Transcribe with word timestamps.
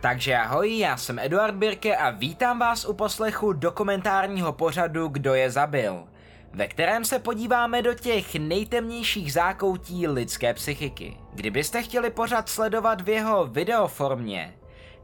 Takže 0.00 0.36
ahoj, 0.36 0.78
já 0.78 0.96
jsem 0.96 1.18
Eduard 1.18 1.54
Birke 1.54 1.96
a 1.96 2.10
vítám 2.10 2.58
vás 2.58 2.84
u 2.84 2.92
poslechu 2.92 3.52
dokumentárního 3.52 4.52
pořadu 4.52 5.08
Kdo 5.08 5.34
je 5.34 5.50
zabil, 5.50 6.04
ve 6.52 6.68
kterém 6.68 7.04
se 7.04 7.18
podíváme 7.18 7.82
do 7.82 7.94
těch 7.94 8.34
nejtemnějších 8.34 9.32
zákoutí 9.32 10.08
lidské 10.08 10.54
psychiky. 10.54 11.16
Kdybyste 11.32 11.82
chtěli 11.82 12.10
pořad 12.10 12.48
sledovat 12.48 13.00
v 13.00 13.08
jeho 13.08 13.46
videoformě, 13.46 14.54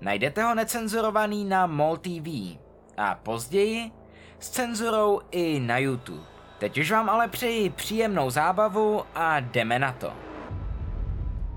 najdete 0.00 0.42
ho 0.42 0.54
necenzurovaný 0.54 1.44
na 1.44 1.66
MOL 1.66 1.96
TV 1.96 2.58
a 2.96 3.14
později 3.22 3.90
s 4.38 4.50
cenzurou 4.50 5.20
i 5.30 5.60
na 5.60 5.78
YouTube. 5.78 6.24
Teď 6.58 6.78
už 6.78 6.90
vám 6.90 7.10
ale 7.10 7.28
přeji 7.28 7.70
příjemnou 7.70 8.30
zábavu 8.30 9.04
a 9.14 9.40
jdeme 9.40 9.78
na 9.78 9.92
to. 9.92 10.25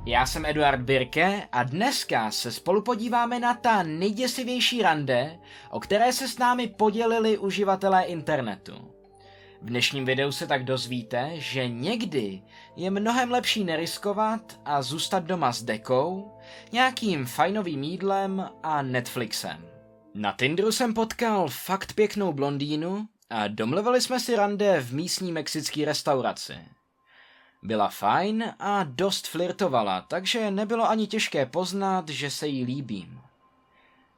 Já 0.09 0.25
jsem 0.25 0.45
Eduard 0.45 0.81
Birke 0.81 1.47
a 1.51 1.63
dneska 1.63 2.31
se 2.31 2.51
spolu 2.51 2.81
podíváme 2.81 3.39
na 3.39 3.53
ta 3.53 3.83
nejděsivější 3.83 4.81
rande, 4.81 5.39
o 5.69 5.79
které 5.79 6.13
se 6.13 6.27
s 6.27 6.37
námi 6.37 6.67
podělili 6.67 7.37
uživatelé 7.37 8.03
internetu. 8.03 8.73
V 9.61 9.65
dnešním 9.65 10.05
videu 10.05 10.31
se 10.31 10.47
tak 10.47 10.63
dozvíte, 10.63 11.31
že 11.33 11.67
někdy 11.67 12.41
je 12.75 12.91
mnohem 12.91 13.31
lepší 13.31 13.63
neriskovat 13.63 14.59
a 14.65 14.81
zůstat 14.81 15.23
doma 15.23 15.51
s 15.51 15.63
dekou, 15.63 16.31
nějakým 16.71 17.25
fajnovým 17.25 17.83
jídlem 17.83 18.49
a 18.63 18.81
Netflixem. 18.81 19.65
Na 20.13 20.31
Tinderu 20.31 20.71
jsem 20.71 20.93
potkal 20.93 21.47
fakt 21.49 21.93
pěknou 21.93 22.33
blondýnu 22.33 23.07
a 23.29 23.47
domluvili 23.47 24.01
jsme 24.01 24.19
si 24.19 24.35
rande 24.35 24.81
v 24.81 24.93
místní 24.93 25.31
mexické 25.31 25.85
restauraci. 25.85 26.53
Byla 27.61 27.89
fajn 27.89 28.53
a 28.59 28.83
dost 28.83 29.27
flirtovala, 29.27 30.01
takže 30.01 30.51
nebylo 30.51 30.89
ani 30.89 31.07
těžké 31.07 31.45
poznat, 31.45 32.09
že 32.09 32.29
se 32.29 32.47
jí 32.47 32.63
líbím. 32.63 33.21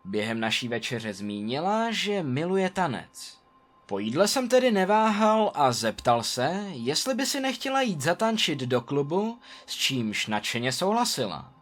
Během 0.05 0.39
naší 0.39 0.67
večeře 0.67 1.13
zmínila, 1.13 1.91
že 1.91 2.23
miluje 2.23 2.69
tanec. 2.69 3.41
Po 3.85 3.99
jídle 3.99 4.27
jsem 4.27 4.49
tedy 4.49 4.71
neváhal 4.71 5.51
a 5.55 5.71
zeptal 5.71 6.23
se, 6.23 6.65
jestli 6.71 7.13
by 7.13 7.25
si 7.25 7.39
nechtěla 7.39 7.81
jít 7.81 8.01
zatančit 8.01 8.59
do 8.59 8.81
klubu, 8.81 9.39
s 9.65 9.75
čímž 9.75 10.27
nadšeně 10.27 10.71
souhlasila. 10.71 11.53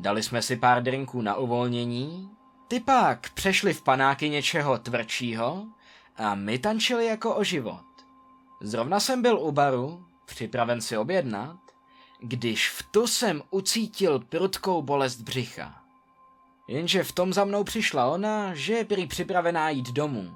Dali 0.00 0.22
jsme 0.22 0.42
si 0.42 0.56
pár 0.56 0.82
drinků 0.82 1.22
na 1.22 1.34
uvolnění, 1.34 2.30
ty 2.68 2.80
pak 2.80 3.30
přešli 3.30 3.74
v 3.74 3.82
panáky 3.82 4.28
něčeho 4.28 4.78
tvrdšího 4.78 5.66
a 6.16 6.34
my 6.34 6.58
tančili 6.58 7.06
jako 7.06 7.34
o 7.34 7.44
život. 7.44 7.84
Zrovna 8.60 9.00
jsem 9.00 9.22
byl 9.22 9.38
u 9.38 9.52
baru, 9.52 10.06
připraven 10.26 10.80
si 10.80 10.96
objednat, 10.96 11.56
když 12.20 12.70
v 12.70 12.82
to 12.90 13.08
jsem 13.08 13.42
ucítil 13.50 14.18
prudkou 14.18 14.82
bolest 14.82 15.20
břicha. 15.20 15.82
Jenže 16.68 17.04
v 17.04 17.12
tom 17.12 17.32
za 17.32 17.44
mnou 17.44 17.64
přišla 17.64 18.06
ona, 18.06 18.54
že 18.54 18.72
je 18.72 18.84
prý 18.84 19.06
připravená 19.06 19.70
jít 19.70 19.92
domů. 19.92 20.34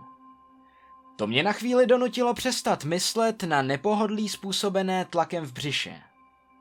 To 1.16 1.26
mě 1.26 1.42
na 1.42 1.52
chvíli 1.52 1.86
donutilo 1.86 2.34
přestat 2.34 2.84
myslet 2.84 3.42
na 3.42 3.62
nepohodlí 3.62 4.28
způsobené 4.28 5.04
tlakem 5.04 5.44
v 5.44 5.52
břiše. 5.52 6.02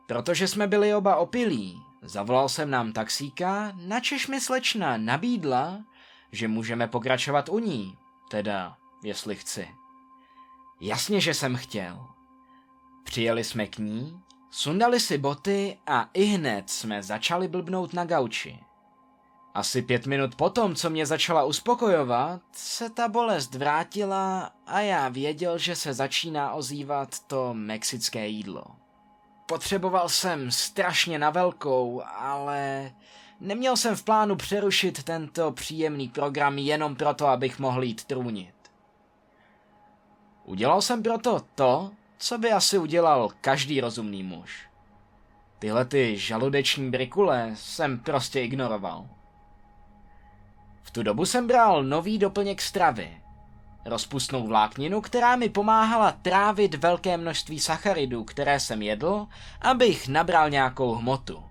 Protože 0.08 0.48
jsme 0.48 0.68
byli 0.68 0.96
oba 0.96 1.16
opilí, 1.16 1.84
zavolal 2.02 2.50
jsem 2.50 2.70
nám 2.70 2.94
taxíka, 2.94 3.72
načež 3.76 4.28
mi 4.28 4.42
slečna 4.42 4.98
nabídla, 4.98 5.84
že 6.32 6.48
můžeme 6.48 6.88
pokračovat 6.88 7.50
u 7.50 7.60
ní, 7.60 7.98
teda 8.30 8.78
jestli 9.04 9.36
chci. 9.36 9.68
Jasně, 10.82 11.22
že 11.22 11.34
jsem 11.34 11.56
chtěl. 11.56 12.08
Přijeli 13.10 13.44
jsme 13.44 13.68
k 13.68 13.78
ní, 13.78 14.20
sundali 14.52 15.00
si 15.00 15.18
boty 15.18 15.78
a 15.88 16.10
i 16.14 16.24
hned 16.24 16.70
jsme 16.70 17.04
začali 17.04 17.48
blbnout 17.48 17.94
na 17.94 18.06
gauči. 18.06 18.60
Asi 19.54 19.82
pět 19.82 20.08
minut 20.08 20.36
potom, 20.36 20.76
co 20.76 20.90
mě 20.90 21.06
začala 21.06 21.44
uspokojovat, 21.44 22.42
se 22.52 22.90
ta 22.90 23.08
bolest 23.08 23.56
vrátila 23.56 24.52
a 24.68 24.80
já 24.80 25.10
věděl, 25.10 25.58
že 25.58 25.76
se 25.76 25.94
začíná 25.94 26.54
ozývat 26.54 27.20
to 27.20 27.54
mexické 27.54 28.28
jídlo. 28.28 28.64
Potřeboval 29.46 30.10
jsem 30.10 30.52
strašně 30.52 31.20
na 31.20 31.30
velkou, 31.30 32.02
ale 32.16 32.92
neměl 33.40 33.78
jsem 33.78 33.96
v 33.96 34.04
plánu 34.04 34.36
přerušit 34.36 35.04
tento 35.04 35.52
příjemný 35.52 36.10
program 36.10 36.58
jenom 36.58 36.96
proto, 36.96 37.28
abych 37.28 37.60
mohl 37.60 37.84
jít 37.84 38.04
trůnit. 38.04 38.56
Udělal 40.46 40.82
jsem 40.82 41.04
proto 41.04 41.42
to, 41.56 41.92
co 42.20 42.38
by 42.38 42.52
asi 42.52 42.78
udělal 42.78 43.30
každý 43.42 43.82
rozumný 43.82 44.24
muž. 44.24 44.70
Tyhle 45.60 45.86
ty 45.86 46.18
žaludeční 46.18 46.92
brikule 46.92 47.52
jsem 47.54 48.00
prostě 48.00 48.42
ignoroval. 48.42 49.08
V 50.84 50.92
tu 50.92 51.04
dobu 51.04 51.26
jsem 51.26 51.48
bral 51.48 51.84
nový 51.84 52.18
doplněk 52.18 52.62
stravy. 52.62 53.22
Rozpustnou 53.86 54.48
vlákninu, 54.48 55.02
která 55.02 55.36
mi 55.36 55.50
pomáhala 55.50 56.12
trávit 56.12 56.76
velké 56.76 57.18
množství 57.18 57.60
sacharidů, 57.60 58.24
které 58.24 58.60
jsem 58.60 58.82
jedl, 58.82 59.28
abych 59.62 60.08
nabral 60.08 60.50
nějakou 60.50 60.96
hmotu. 60.96 61.44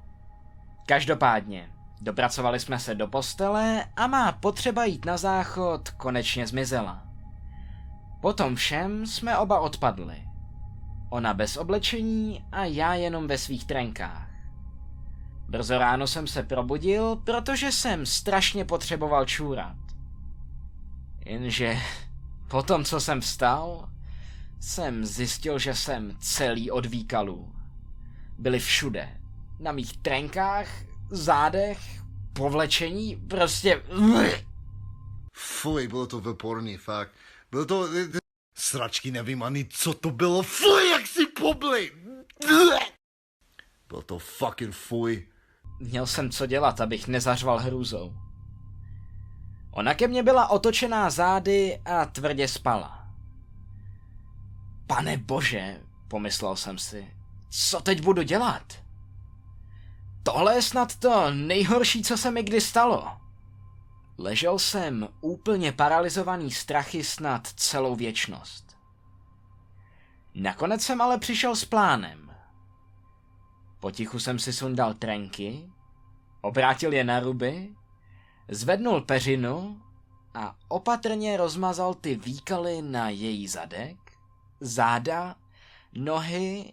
Každopádně, 0.86 1.70
dopracovali 2.00 2.60
jsme 2.60 2.78
se 2.78 2.94
do 2.94 3.08
postele 3.08 3.84
a 3.96 4.06
má 4.06 4.32
potřeba 4.32 4.84
jít 4.84 5.04
na 5.04 5.16
záchod 5.16 5.90
konečně 5.90 6.46
zmizela. 6.46 7.02
Potom 8.20 8.56
všem 8.56 9.06
jsme 9.06 9.38
oba 9.38 9.60
odpadli. 9.60 10.27
Ona 11.10 11.34
bez 11.34 11.56
oblečení 11.56 12.44
a 12.52 12.64
já 12.64 12.94
jenom 12.94 13.26
ve 13.26 13.38
svých 13.38 13.64
trenkách. 13.64 14.28
Brzo 15.48 15.78
ráno 15.78 16.06
jsem 16.06 16.26
se 16.26 16.42
probudil, 16.42 17.16
protože 17.16 17.72
jsem 17.72 18.06
strašně 18.06 18.64
potřeboval 18.64 19.24
čůrat. 19.24 19.76
Jenže 21.24 21.78
po 22.48 22.62
tom, 22.62 22.84
co 22.84 23.00
jsem 23.00 23.20
vstal, 23.20 23.88
jsem 24.60 25.04
zjistil, 25.04 25.58
že 25.58 25.74
jsem 25.74 26.16
celý 26.20 26.70
od 26.70 26.86
výkalů. 26.86 27.52
Byli 28.38 28.58
všude. 28.58 29.20
Na 29.60 29.72
mých 29.72 29.96
trenkách, 29.96 30.68
zádech, 31.10 31.78
povlečení, 32.32 33.16
prostě... 33.16 33.82
Fuj, 35.36 35.88
bylo 35.88 36.06
to 36.06 36.20
veporný, 36.20 36.76
fakt. 36.76 37.10
Bylo 37.50 37.64
to... 37.66 37.88
Sračky, 38.54 39.10
nevím 39.10 39.42
ani, 39.42 39.66
co 39.70 39.94
to 39.94 40.10
bylo. 40.10 40.42
Fuj, 40.42 40.87
pobli! 41.38 41.92
Bylo 43.88 44.02
to 44.02 44.18
fucking 44.18 44.74
fuj. 44.74 45.28
Měl 45.80 46.06
jsem 46.06 46.30
co 46.30 46.46
dělat, 46.46 46.80
abych 46.80 47.08
nezařval 47.08 47.58
hrůzou. 47.58 48.14
Ona 49.70 49.94
ke 49.94 50.08
mně 50.08 50.22
byla 50.22 50.48
otočená 50.48 51.10
zády 51.10 51.82
a 51.84 52.06
tvrdě 52.06 52.48
spala. 52.48 53.08
Pane 54.86 55.16
bože, 55.16 55.80
pomyslel 56.08 56.56
jsem 56.56 56.78
si, 56.78 57.14
co 57.50 57.80
teď 57.80 58.02
budu 58.02 58.22
dělat? 58.22 58.62
Tohle 60.22 60.54
je 60.54 60.62
snad 60.62 60.96
to 60.96 61.30
nejhorší, 61.30 62.02
co 62.02 62.16
se 62.16 62.30
mi 62.30 62.42
kdy 62.42 62.60
stalo. 62.60 63.08
Ležel 64.18 64.58
jsem 64.58 65.08
úplně 65.20 65.72
paralizovaný 65.72 66.50
strachy 66.50 67.04
snad 67.04 67.46
celou 67.46 67.96
věčnost. 67.96 68.67
Nakonec 70.34 70.82
jsem 70.82 71.00
ale 71.00 71.18
přišel 71.18 71.56
s 71.56 71.64
plánem. 71.64 72.34
Potichu 73.80 74.18
jsem 74.18 74.38
si 74.38 74.52
sundal 74.52 74.94
trenky, 74.94 75.70
obrátil 76.40 76.92
je 76.92 77.04
na 77.04 77.20
ruby, 77.20 77.74
zvednul 78.48 79.00
peřinu 79.00 79.82
a 80.34 80.56
opatrně 80.68 81.36
rozmazal 81.36 81.94
ty 81.94 82.14
výkaly 82.16 82.82
na 82.82 83.08
její 83.08 83.48
zadek, 83.48 83.96
záda, 84.60 85.36
nohy, 85.92 86.72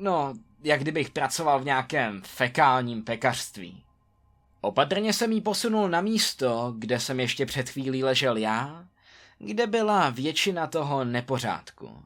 no, 0.00 0.34
jak 0.62 0.80
kdybych 0.80 1.10
pracoval 1.10 1.60
v 1.60 1.64
nějakém 1.64 2.22
fekálním 2.22 3.04
pekařství. 3.04 3.82
Opatrně 4.60 5.12
jsem 5.12 5.32
jí 5.32 5.40
posunul 5.40 5.88
na 5.88 6.00
místo, 6.00 6.74
kde 6.78 7.00
jsem 7.00 7.20
ještě 7.20 7.46
před 7.46 7.68
chvílí 7.68 8.04
ležel 8.04 8.36
já, 8.36 8.84
kde 9.38 9.66
byla 9.66 10.10
většina 10.10 10.66
toho 10.66 11.04
nepořádku. 11.04 12.04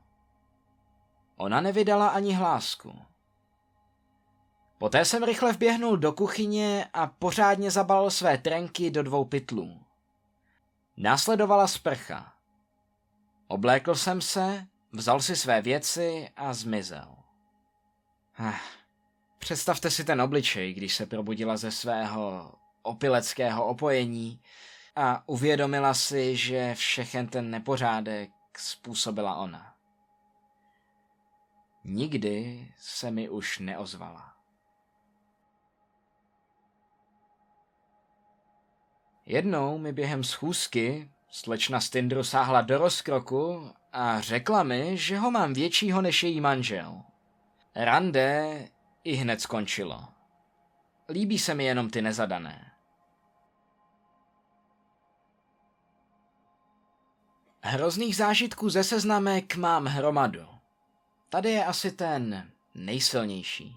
Ona 1.40 1.60
nevydala 1.60 2.08
ani 2.08 2.34
hlásku. 2.34 3.02
Poté 4.78 5.04
jsem 5.04 5.22
rychle 5.22 5.52
vběhnul 5.52 5.96
do 5.96 6.12
kuchyně 6.12 6.86
a 6.92 7.06
pořádně 7.06 7.70
zabalil 7.70 8.10
své 8.10 8.38
trenky 8.38 8.90
do 8.90 9.02
dvou 9.02 9.24
pytlů. 9.24 9.80
Následovala 10.96 11.66
sprcha. 11.66 12.32
Oblékl 13.48 13.94
jsem 13.94 14.20
se, 14.20 14.66
vzal 14.92 15.20
si 15.20 15.36
své 15.36 15.62
věci 15.62 16.28
a 16.36 16.54
zmizel. 16.54 17.16
Ach, 18.36 18.80
Představte 19.38 19.90
si 19.90 20.04
ten 20.04 20.22
obličej, 20.22 20.74
když 20.74 20.94
se 20.94 21.06
probudila 21.06 21.56
ze 21.56 21.70
svého 21.70 22.52
opileckého 22.82 23.66
opojení 23.66 24.40
a 24.96 25.28
uvědomila 25.28 25.94
si, 25.94 26.36
že 26.36 26.74
všechen 26.74 27.26
ten 27.26 27.50
nepořádek 27.50 28.30
způsobila 28.56 29.36
ona. 29.36 29.69
Nikdy 31.84 32.68
se 32.78 33.10
mi 33.10 33.28
už 33.28 33.58
neozvala. 33.58 34.34
Jednou 39.26 39.78
mi 39.78 39.92
během 39.92 40.24
schůzky 40.24 41.10
slečna 41.30 41.80
z 41.80 41.90
Tindru 41.90 42.24
sáhla 42.24 42.60
do 42.60 42.78
rozkroku 42.78 43.72
a 43.92 44.20
řekla 44.20 44.62
mi, 44.62 44.96
že 44.96 45.18
ho 45.18 45.30
mám 45.30 45.52
většího 45.52 46.02
než 46.02 46.22
její 46.22 46.40
manžel. 46.40 47.02
Rande 47.74 48.68
i 49.04 49.12
hned 49.14 49.40
skončilo. 49.40 50.08
Líbí 51.08 51.38
se 51.38 51.54
mi 51.54 51.64
jenom 51.64 51.90
ty 51.90 52.02
nezadané. 52.02 52.72
Hrozných 57.62 58.16
zážitků 58.16 58.70
ze 58.70 58.84
seznamek 58.84 59.56
mám 59.56 59.86
hromadu. 59.86 60.59
Tady 61.30 61.50
je 61.50 61.64
asi 61.64 61.92
ten 61.92 62.50
nejsilnější. 62.74 63.76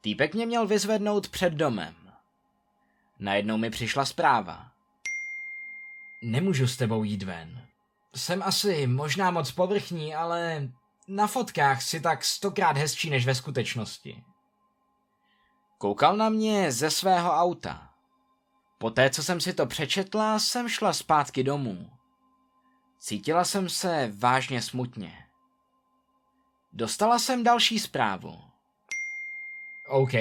Týpek 0.00 0.34
mě 0.34 0.46
měl 0.46 0.66
vyzvednout 0.66 1.28
před 1.28 1.52
domem. 1.52 1.94
Najednou 3.18 3.56
mi 3.56 3.70
přišla 3.70 4.04
zpráva. 4.04 4.70
Nemůžu 6.22 6.66
s 6.66 6.76
tebou 6.76 7.04
jít 7.04 7.22
ven. 7.22 7.66
Jsem 8.14 8.42
asi 8.42 8.86
možná 8.86 9.30
moc 9.30 9.52
povrchní, 9.52 10.14
ale 10.14 10.68
na 11.08 11.26
fotkách 11.26 11.82
si 11.82 12.00
tak 12.00 12.24
stokrát 12.24 12.76
hezčí 12.76 13.10
než 13.10 13.26
ve 13.26 13.34
skutečnosti. 13.34 14.24
Koukal 15.78 16.16
na 16.16 16.28
mě 16.28 16.72
ze 16.72 16.90
svého 16.90 17.32
auta. 17.32 17.90
Poté, 18.78 19.10
co 19.10 19.22
jsem 19.22 19.40
si 19.40 19.52
to 19.52 19.66
přečetla, 19.66 20.38
jsem 20.38 20.68
šla 20.68 20.92
zpátky 20.92 21.42
domů. 21.42 21.90
Cítila 22.98 23.44
jsem 23.44 23.68
se 23.68 24.12
vážně 24.18 24.62
smutně. 24.62 25.23
Dostala 26.76 27.18
jsem 27.18 27.44
další 27.44 27.78
zprávu. 27.78 28.40
OK, 29.88 30.12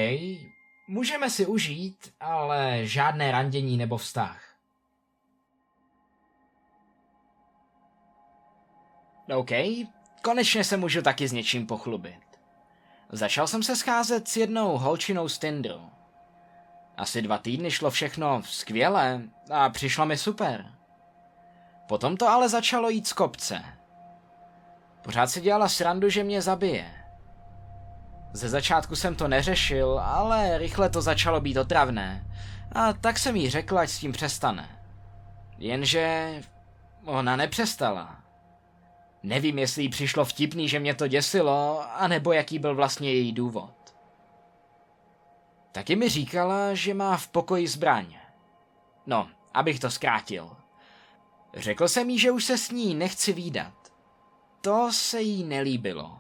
můžeme 0.88 1.30
si 1.30 1.46
užít, 1.46 2.14
ale 2.20 2.80
žádné 2.86 3.32
randění 3.32 3.78
nebo 3.78 3.98
vztah. 3.98 4.56
OK, 9.36 9.50
konečně 10.24 10.64
se 10.64 10.78
můžu 10.78 11.02
taky 11.02 11.28
s 11.28 11.32
něčím 11.32 11.68
pochlubit. 11.68 12.40
Začal 13.10 13.48
jsem 13.48 13.64
se 13.64 13.76
scházet 13.76 14.28
s 14.28 14.38
jednou 14.38 14.78
holčinou 14.78 15.30
z 15.30 15.40
Tinderu. 15.40 15.90
Asi 16.98 17.22
dva 17.22 17.38
týdny 17.38 17.72
šlo 17.72 17.92
všechno 17.92 18.44
skvěle 18.44 19.22
a 19.52 19.70
přišlo 19.70 20.06
mi 20.06 20.18
super. 20.18 20.74
Potom 21.88 22.18
to 22.18 22.28
ale 22.28 22.50
začalo 22.50 22.90
jít 22.90 23.08
z 23.08 23.14
kopce. 23.14 23.83
Pořád 25.04 25.28
si 25.28 25.42
dělala 25.42 25.70
srandu, 25.70 26.10
že 26.10 26.24
mě 26.24 26.42
zabije. 26.42 26.94
Ze 28.34 28.50
začátku 28.50 28.96
jsem 28.96 29.16
to 29.16 29.28
neřešil, 29.28 30.00
ale 30.00 30.58
rychle 30.58 30.90
to 30.90 31.02
začalo 31.02 31.42
být 31.42 31.58
otravné. 31.58 32.28
A 32.72 32.94
tak 32.94 33.20
jsem 33.20 33.36
jí 33.36 33.50
řekl, 33.50 33.80
ať 33.80 33.90
s 33.90 34.00
tím 34.00 34.12
přestane. 34.12 34.70
Jenže 35.58 36.34
ona 37.06 37.36
nepřestala. 37.36 38.18
Nevím, 39.24 39.60
jestli 39.60 39.84
jí 39.84 39.90
přišlo 39.90 40.26
vtipný, 40.26 40.70
že 40.70 40.80
mě 40.80 40.96
to 40.96 41.08
děsilo, 41.08 41.86
anebo 41.94 42.34
jaký 42.34 42.60
byl 42.60 42.76
vlastně 42.76 43.14
její 43.14 43.32
důvod. 43.32 43.96
Taky 45.72 45.96
mi 45.96 46.10
říkala, 46.10 46.74
že 46.74 46.94
má 46.94 47.18
v 47.18 47.28
pokoji 47.28 47.68
zbraň. 47.68 48.16
No, 49.06 49.30
abych 49.54 49.80
to 49.80 49.92
zkrátil. 49.92 50.58
Řekl 51.54 51.88
jsem 51.88 52.10
jí, 52.10 52.20
že 52.20 52.32
už 52.32 52.44
se 52.44 52.58
s 52.58 52.72
ní 52.72 52.96
nechci 52.96 53.34
výdat. 53.34 53.83
To 54.64 54.92
se 54.92 55.22
jí 55.22 55.44
nelíbilo. 55.44 56.20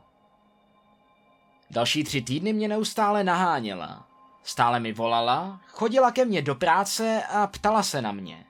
Další 1.72 2.04
tři 2.04 2.22
týdny 2.22 2.54
mě 2.54 2.68
neustále 2.68 3.24
naháněla. 3.24 4.08
Stále 4.44 4.80
mi 4.80 4.94
volala, 4.94 5.62
chodila 5.68 6.12
ke 6.12 6.26
mně 6.26 6.42
do 6.42 6.56
práce 6.56 7.24
a 7.24 7.48
ptala 7.48 7.84
se 7.84 8.02
na 8.02 8.12
mě. 8.12 8.46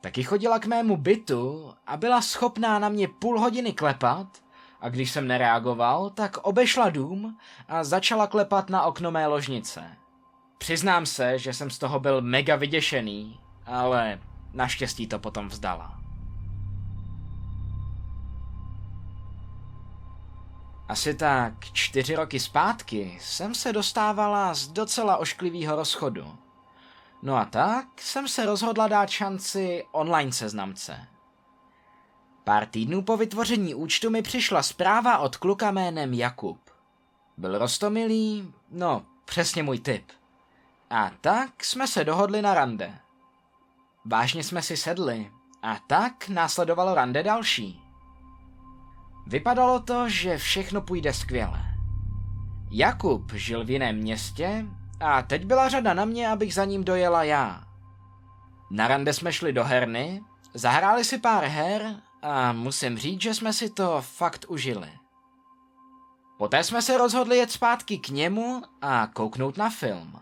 Taky 0.00 0.22
chodila 0.22 0.58
k 0.58 0.66
mému 0.66 0.96
bytu 0.96 1.74
a 1.86 1.96
byla 1.96 2.22
schopná 2.22 2.78
na 2.78 2.88
mě 2.88 3.08
půl 3.08 3.40
hodiny 3.40 3.72
klepat 3.72 4.26
a 4.80 4.88
když 4.88 5.10
jsem 5.10 5.26
nereagoval, 5.26 6.10
tak 6.10 6.36
obešla 6.36 6.90
dům 6.90 7.38
a 7.68 7.84
začala 7.84 8.26
klepat 8.26 8.70
na 8.70 8.82
okno 8.82 9.10
mé 9.10 9.26
ložnice. 9.26 9.96
Přiznám 10.58 11.06
se, 11.06 11.38
že 11.38 11.54
jsem 11.54 11.70
z 11.70 11.78
toho 11.78 12.00
byl 12.00 12.20
mega 12.20 12.56
vyděšený, 12.56 13.40
ale 13.66 14.20
naštěstí 14.52 15.06
to 15.06 15.18
potom 15.18 15.48
vzdala. 15.48 15.99
Asi 20.90 21.14
tak 21.14 21.52
čtyři 21.72 22.16
roky 22.16 22.40
zpátky 22.40 23.18
jsem 23.20 23.54
se 23.54 23.72
dostávala 23.72 24.54
z 24.54 24.68
docela 24.68 25.16
ošklivého 25.16 25.76
rozchodu. 25.76 26.38
No 27.22 27.36
a 27.36 27.44
tak 27.44 27.86
jsem 28.00 28.28
se 28.28 28.46
rozhodla 28.46 28.88
dát 28.88 29.10
šanci 29.10 29.84
online 29.92 30.32
seznamce. 30.32 31.06
Pár 32.44 32.66
týdnů 32.66 33.02
po 33.02 33.16
vytvoření 33.16 33.74
účtu 33.74 34.10
mi 34.10 34.22
přišla 34.22 34.62
zpráva 34.62 35.18
od 35.18 35.36
kluka 35.36 35.70
jménem 35.70 36.14
Jakub. 36.14 36.60
Byl 37.36 37.58
rostomilý, 37.58 38.54
no 38.70 39.06
přesně 39.24 39.62
můj 39.62 39.78
typ. 39.78 40.04
A 40.90 41.10
tak 41.20 41.64
jsme 41.64 41.88
se 41.88 42.04
dohodli 42.04 42.42
na 42.42 42.54
rande. 42.54 42.98
Vážně 44.04 44.44
jsme 44.44 44.62
si 44.62 44.76
sedli 44.76 45.30
a 45.62 45.76
tak 45.86 46.28
následovalo 46.28 46.94
rande 46.94 47.22
další. 47.22 47.79
Vypadalo 49.30 49.80
to, 49.80 50.08
že 50.08 50.38
všechno 50.38 50.80
půjde 50.80 51.12
skvěle. 51.12 51.64
Jakub 52.70 53.32
žil 53.32 53.64
v 53.64 53.70
jiném 53.70 53.96
městě 53.96 54.66
a 55.00 55.22
teď 55.22 55.44
byla 55.44 55.68
řada 55.68 55.94
na 55.94 56.04
mě, 56.04 56.28
abych 56.28 56.54
za 56.54 56.64
ním 56.64 56.84
dojela 56.84 57.24
já. 57.24 57.64
Na 58.70 58.88
rande 58.88 59.12
jsme 59.12 59.32
šli 59.32 59.52
do 59.52 59.64
herny, 59.64 60.22
zahráli 60.54 61.04
si 61.04 61.18
pár 61.18 61.44
her 61.44 61.96
a 62.22 62.52
musím 62.52 62.98
říct, 62.98 63.20
že 63.20 63.34
jsme 63.34 63.52
si 63.52 63.70
to 63.70 64.02
fakt 64.02 64.44
užili. 64.48 64.92
Poté 66.38 66.64
jsme 66.64 66.82
se 66.82 66.98
rozhodli 66.98 67.36
jet 67.36 67.50
zpátky 67.50 67.98
k 67.98 68.08
němu 68.08 68.62
a 68.82 69.06
kouknout 69.06 69.56
na 69.56 69.70
film. 69.70 70.20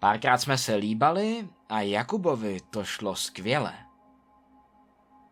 Párkrát 0.00 0.38
jsme 0.38 0.58
se 0.58 0.74
líbali 0.74 1.48
a 1.68 1.80
Jakubovi 1.80 2.60
to 2.70 2.84
šlo 2.84 3.16
skvěle. 3.16 3.85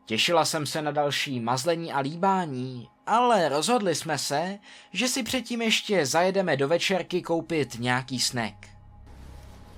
Těšila 0.06 0.45
jsem 0.45 0.67
se 0.67 0.83
na 0.83 0.91
další 0.91 1.41
mazlení 1.41 1.93
a 1.93 1.99
líbání, 1.99 2.89
ale 3.06 3.49
rozhodli 3.49 3.95
jsme 3.95 4.19
se, 4.19 4.59
že 4.93 5.09
si 5.09 5.23
předtím 5.23 5.62
ještě 5.62 6.06
zajedeme 6.06 6.56
do 6.56 6.69
večerky 6.69 7.23
koupit 7.23 7.77
nějaký 7.79 8.21
snack. 8.21 8.55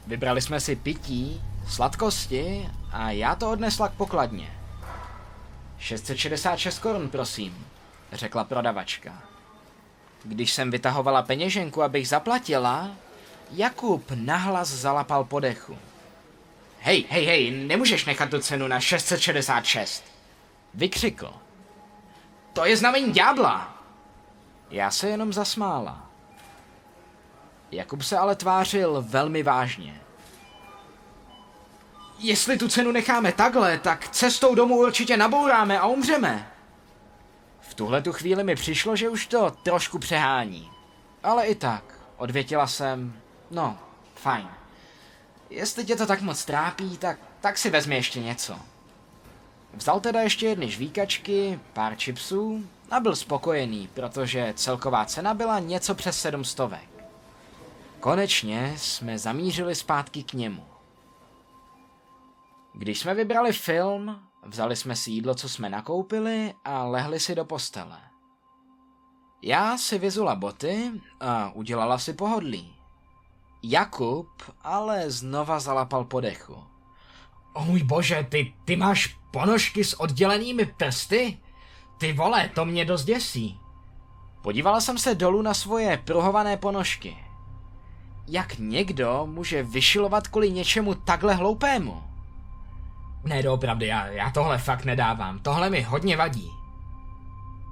Vybrali 0.07 0.43
jsme 0.43 0.61
si 0.61 0.77
pití, 0.77 1.43
sladkosti 1.69 2.69
a 2.93 3.11
já 3.11 3.35
to 3.35 3.51
odnesla 3.51 3.89
k 3.89 3.93
pokladně. 3.93 4.53
666 5.79 6.79
korun, 6.79 7.09
prosím, 7.09 7.67
řekla 8.13 8.45
prodavačka. 8.45 9.23
Když 10.25 10.53
jsem 10.53 10.71
vytahovala 10.71 11.23
peněženku, 11.23 11.83
abych 11.83 12.09
zaplatila, 12.09 12.91
Jakub 13.51 14.11
nahlas 14.15 14.69
zalapal 14.69 15.25
po 15.25 15.41
dechu. 15.41 15.79
Hej, 16.81 17.05
hej, 17.09 17.25
hej, 17.25 17.51
nemůžeš 17.51 18.05
nechat 18.05 18.31
tu 18.31 18.39
cenu 18.39 18.69
na 18.69 18.81
666. 18.81 20.16
Vykřikl. 20.77 21.33
To 22.53 22.65
je 22.65 22.77
znamení 22.77 23.13
ďábla. 23.13 23.83
Já 24.71 24.91
se 24.91 25.09
jenom 25.09 25.33
zasmála. 25.33 26.11
Jakub 27.71 28.03
se 28.03 28.19
ale 28.19 28.37
tvářil 28.37 29.05
velmi 29.09 29.43
vážně. 29.43 30.01
Jestli 32.19 32.59
tu 32.59 32.69
cenu 32.69 32.93
necháme 32.93 33.33
takhle, 33.33 33.79
tak 33.79 34.09
cestou 34.09 34.55
domů 34.55 34.77
určitě 34.77 35.17
nabouráme 35.17 35.79
a 35.79 35.87
umřeme. 35.87 36.51
V 37.61 37.75
tuhle 37.75 38.03
tu 38.03 38.13
chvíli 38.13 38.45
mi 38.45 38.55
přišlo, 38.55 38.97
že 38.97 39.09
už 39.09 39.27
to 39.27 39.51
trošku 39.51 39.99
přehání. 39.99 40.71
Ale 41.23 41.47
i 41.47 41.55
tak, 41.55 41.85
odvětila 42.17 42.67
jsem, 42.67 43.21
no, 43.51 43.79
fajn. 44.15 44.49
Jestli 45.51 45.85
tě 45.85 45.97
to 45.97 46.07
tak 46.07 46.21
moc 46.21 46.45
trápí, 46.45 46.99
tak, 46.99 47.19
tak 47.41 47.59
si 47.59 47.71
vezmi 47.71 47.95
ještě 47.95 48.21
něco. 48.21 48.59
Vzal 49.75 50.01
teda 50.01 50.21
ještě 50.21 50.47
jedny 50.47 50.71
žvíkačky, 50.71 51.61
pár 51.73 51.95
chipsů 51.97 52.65
a 52.91 53.01
byl 53.01 53.17
spokojený, 53.17 53.89
protože 53.95 54.53
celková 54.57 55.05
cena 55.05 55.35
byla 55.35 55.59
něco 55.59 55.95
přes 55.95 56.21
sedm 56.21 56.45
stovek. 56.45 56.89
Konečně 58.01 58.75
jsme 58.77 59.19
zamířili 59.19 59.75
zpátky 59.75 60.23
k 60.23 60.33
němu. 60.33 60.65
Když 62.75 62.99
jsme 62.99 63.15
vybrali 63.15 63.53
film, 63.53 64.21
vzali 64.43 64.77
jsme 64.77 64.97
si 64.97 65.11
jídlo, 65.11 65.35
co 65.35 65.49
jsme 65.49 65.71
nakoupili 65.71 66.55
a 66.65 66.85
lehli 66.85 67.21
si 67.21 67.35
do 67.35 67.45
postele. 67.45 67.99
Já 69.43 69.79
si 69.79 69.99
vyzula 69.99 70.35
boty 70.35 70.91
a 71.21 71.51
udělala 71.51 71.99
si 71.99 72.13
pohodlí. 72.13 72.77
Jakub 73.63 74.29
ale 74.63 75.11
znova 75.11 75.61
zalapal 75.61 76.05
po 76.05 76.21
dechu. 76.21 76.65
O 77.57 77.65
můj 77.65 77.83
bože, 77.83 78.27
ty, 78.29 78.53
ty 78.65 78.77
máš 78.77 79.17
ponožky 79.31 79.85
s 79.85 80.01
oddělenými 80.01 80.67
prsty? 80.67 81.39
Ty 81.99 82.13
vole, 82.13 82.51
to 82.55 82.65
mě 82.65 82.85
dost 82.85 83.05
děsí. 83.05 83.61
Podívala 84.43 84.81
jsem 84.81 84.99
se 84.99 85.15
dolů 85.15 85.43
na 85.43 85.55
svoje 85.55 85.97
pruhované 86.05 86.57
ponožky. 86.57 87.17
Jak 88.29 88.59
někdo 88.59 89.27
může 89.31 89.63
vyšilovat 89.63 90.29
kvůli 90.29 90.51
něčemu 90.51 90.95
takhle 90.95 91.35
hloupému? 91.35 92.03
Ne, 93.25 93.43
doopravdy, 93.43 93.87
já, 93.87 94.07
já 94.07 94.31
tohle 94.31 94.59
fakt 94.59 94.85
nedávám. 94.85 95.39
Tohle 95.39 95.71
mi 95.71 95.83
hodně 95.83 96.17
vadí. 96.17 96.51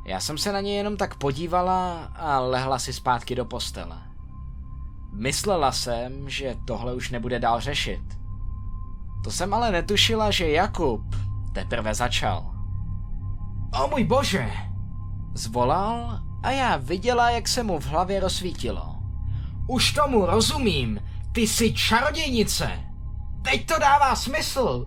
Já 0.06 0.20
jsem 0.20 0.38
se 0.38 0.52
na 0.52 0.60
něj 0.60 0.76
jenom 0.76 0.96
tak 0.96 1.14
podívala 1.14 2.04
a 2.16 2.40
lehla 2.40 2.78
si 2.78 2.92
zpátky 2.92 3.34
do 3.34 3.44
postele. 3.44 4.02
Myslela 5.12 5.72
jsem, 5.72 6.30
že 6.30 6.56
tohle 6.66 6.94
už 6.94 7.10
nebude 7.10 7.38
dál 7.38 7.60
řešit. 7.60 8.23
To 9.24 9.30
jsem 9.30 9.54
ale 9.54 9.72
netušila, 9.72 10.30
že 10.30 10.50
Jakub 10.50 11.16
teprve 11.52 11.94
začal. 11.94 12.54
O 13.82 13.88
můj 13.88 14.04
bože! 14.04 14.52
Zvolal 15.34 16.20
a 16.42 16.50
já 16.50 16.76
viděla, 16.76 17.30
jak 17.30 17.48
se 17.48 17.62
mu 17.62 17.78
v 17.78 17.86
hlavě 17.86 18.20
rozsvítilo. 18.20 18.96
Už 19.68 19.92
tomu 19.92 20.26
rozumím, 20.26 21.00
ty 21.32 21.40
jsi 21.40 21.72
čarodějnice. 21.72 22.70
Teď 23.42 23.66
to 23.66 23.78
dává 23.78 24.16
smysl. 24.16 24.86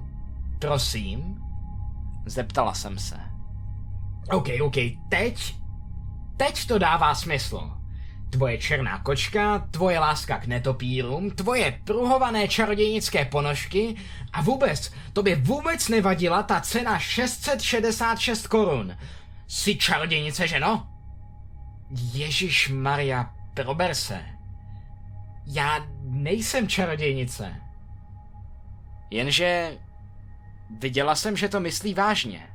Prosím? 0.60 1.41
Zeptala 2.25 2.74
jsem 2.74 3.00
se. 3.00 3.17
OK, 4.32 4.48
OK, 4.62 4.75
teď? 5.10 5.56
Teď 6.38 6.67
to 6.67 6.79
dává 6.79 7.15
smysl. 7.15 7.77
Tvoje 8.30 8.58
černá 8.58 9.00
kočka, 9.00 9.68
tvoje 9.72 10.00
láska 10.00 10.38
k 10.38 10.46
netopírům, 10.46 11.32
tvoje 11.32 11.82
pruhované 11.84 12.48
čarodějnické 12.48 13.26
ponožky 13.26 13.96
a 14.34 14.42
vůbec, 14.42 14.94
tobě 15.14 15.36
vůbec 15.36 15.90
nevadila 15.90 16.44
ta 16.44 16.62
cena 16.62 17.00
666 17.00 18.48
korun. 18.48 18.98
Jsi 19.48 19.76
čarodějnice, 19.76 20.48
že 20.48 20.60
no? 20.60 20.88
Ježíš 22.14 22.70
Maria, 22.70 23.34
prober 23.54 23.96
se. 23.96 24.26
Já 25.46 25.88
nejsem 26.02 26.68
čarodějnice. 26.68 27.56
Jenže 29.10 29.78
viděla 30.80 31.16
jsem, 31.16 31.38
že 31.38 31.50
to 31.50 31.60
myslí 31.60 31.94
vážně. 31.94 32.50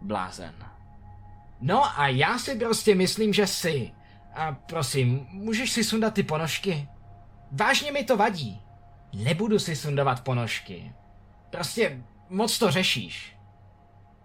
Blázen. 0.00 0.54
No 1.60 2.00
a 2.00 2.08
já 2.08 2.38
si 2.38 2.58
prostě 2.58 2.94
myslím, 2.94 3.32
že 3.32 3.46
jsi. 3.46 3.92
A 4.34 4.52
prosím, 4.52 5.26
můžeš 5.30 5.72
si 5.72 5.84
sundat 5.84 6.14
ty 6.14 6.22
ponožky? 6.22 6.88
Vážně 7.52 7.92
mi 7.92 8.04
to 8.04 8.16
vadí. 8.16 8.60
Nebudu 9.12 9.58
si 9.58 9.76
sundovat 9.76 10.24
ponožky. 10.24 10.92
Prostě 11.50 12.02
moc 12.28 12.58
to 12.58 12.70
řešíš. 12.70 13.36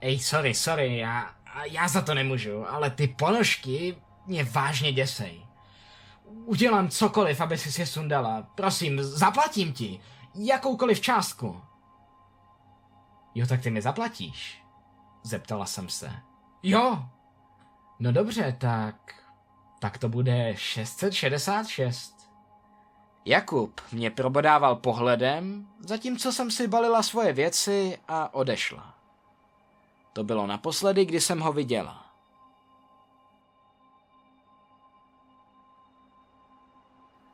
Ej, 0.01 0.19
sorry, 0.19 0.53
sorry, 0.53 0.97
já, 0.97 1.35
já 1.63 1.87
za 1.87 2.01
to 2.01 2.13
nemůžu, 2.13 2.69
ale 2.69 2.89
ty 2.89 3.07
ponožky 3.07 3.95
mě 4.25 4.43
vážně 4.43 4.93
děsej. 4.93 5.45
Udělám 6.25 6.89
cokoliv, 6.89 7.41
aby 7.41 7.57
si 7.57 7.81
je 7.81 7.85
sundala. 7.85 8.41
Prosím, 8.55 9.03
zaplatím 9.03 9.73
ti. 9.73 9.99
Jakoukoliv 10.35 11.01
částku. 11.01 11.61
Jo, 13.35 13.47
tak 13.47 13.61
ty 13.61 13.71
mi 13.71 13.81
zaplatíš? 13.81 14.63
Zeptala 15.23 15.65
jsem 15.65 15.89
se. 15.89 16.11
Jo. 16.63 17.05
No 17.99 18.11
dobře, 18.11 18.55
tak 18.57 19.18
tak 19.79 19.97
to 19.97 20.09
bude 20.09 20.53
666. 20.55 22.15
Jakub 23.25 23.81
mě 23.91 24.11
probodával 24.11 24.75
pohledem, 24.75 25.67
zatímco 25.79 26.31
jsem 26.31 26.51
si 26.51 26.67
balila 26.67 27.03
svoje 27.03 27.33
věci 27.33 27.97
a 28.07 28.33
odešla. 28.33 28.93
To 30.13 30.23
bylo 30.23 30.47
naposledy, 30.47 31.05
kdy 31.05 31.21
jsem 31.21 31.39
ho 31.39 31.53
viděla. 31.53 32.05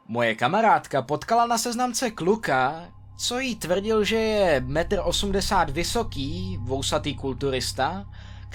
Moje 0.07 0.35
kamarádka 0.35 1.01
potkala 1.01 1.45
na 1.45 1.57
seznamce 1.57 2.11
kluka, 2.11 2.85
co 3.17 3.39
jí 3.39 3.55
tvrdil, 3.55 4.03
že 4.03 4.15
je 4.15 4.61
1,80 4.61 5.67
m 5.67 5.73
vysoký, 5.73 6.57
vousatý 6.61 7.15
kulturista, 7.15 8.05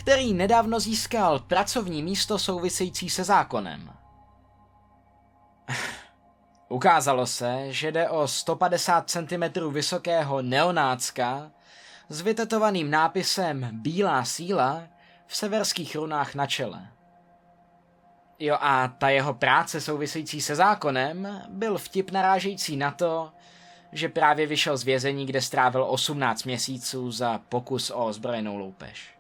který 0.00 0.35
nedávno 0.35 0.80
získal 0.80 1.38
pracovní 1.38 2.02
místo 2.02 2.38
související 2.38 3.11
se 3.11 3.25
zákonem. 3.25 3.92
Ukázalo 6.69 7.26
se, 7.26 7.73
že 7.73 7.92
jde 7.92 8.09
o 8.09 8.28
150 8.28 9.11
cm 9.11 9.71
vysokého 9.71 10.42
neonácka 10.42 11.50
s 12.09 12.21
vytetovaným 12.21 12.90
nápisem 12.90 13.69
Bílá 13.73 14.25
síla 14.25 14.83
v 15.26 15.37
severských 15.37 15.97
runách 15.97 16.35
na 16.35 16.47
čele. 16.47 16.88
Jo 18.38 18.57
a 18.61 18.88
ta 18.88 19.09
jeho 19.09 19.35
práce 19.35 19.80
související 19.80 20.40
se 20.40 20.54
zákonem 20.54 21.42
byl 21.49 21.78
vtip 21.78 22.11
narážející 22.11 22.76
na 22.76 22.90
to, 22.90 23.33
že 23.92 24.09
právě 24.09 24.47
vyšel 24.47 24.76
z 24.76 24.85
vězení, 24.85 25.26
kde 25.26 25.40
strávil 25.40 25.87
18 25.88 26.45
měsíců 26.45 27.11
za 27.11 27.40
pokus 27.49 27.90
o 27.90 28.07
ozbrojenou 28.07 28.57
loupež. 28.57 29.19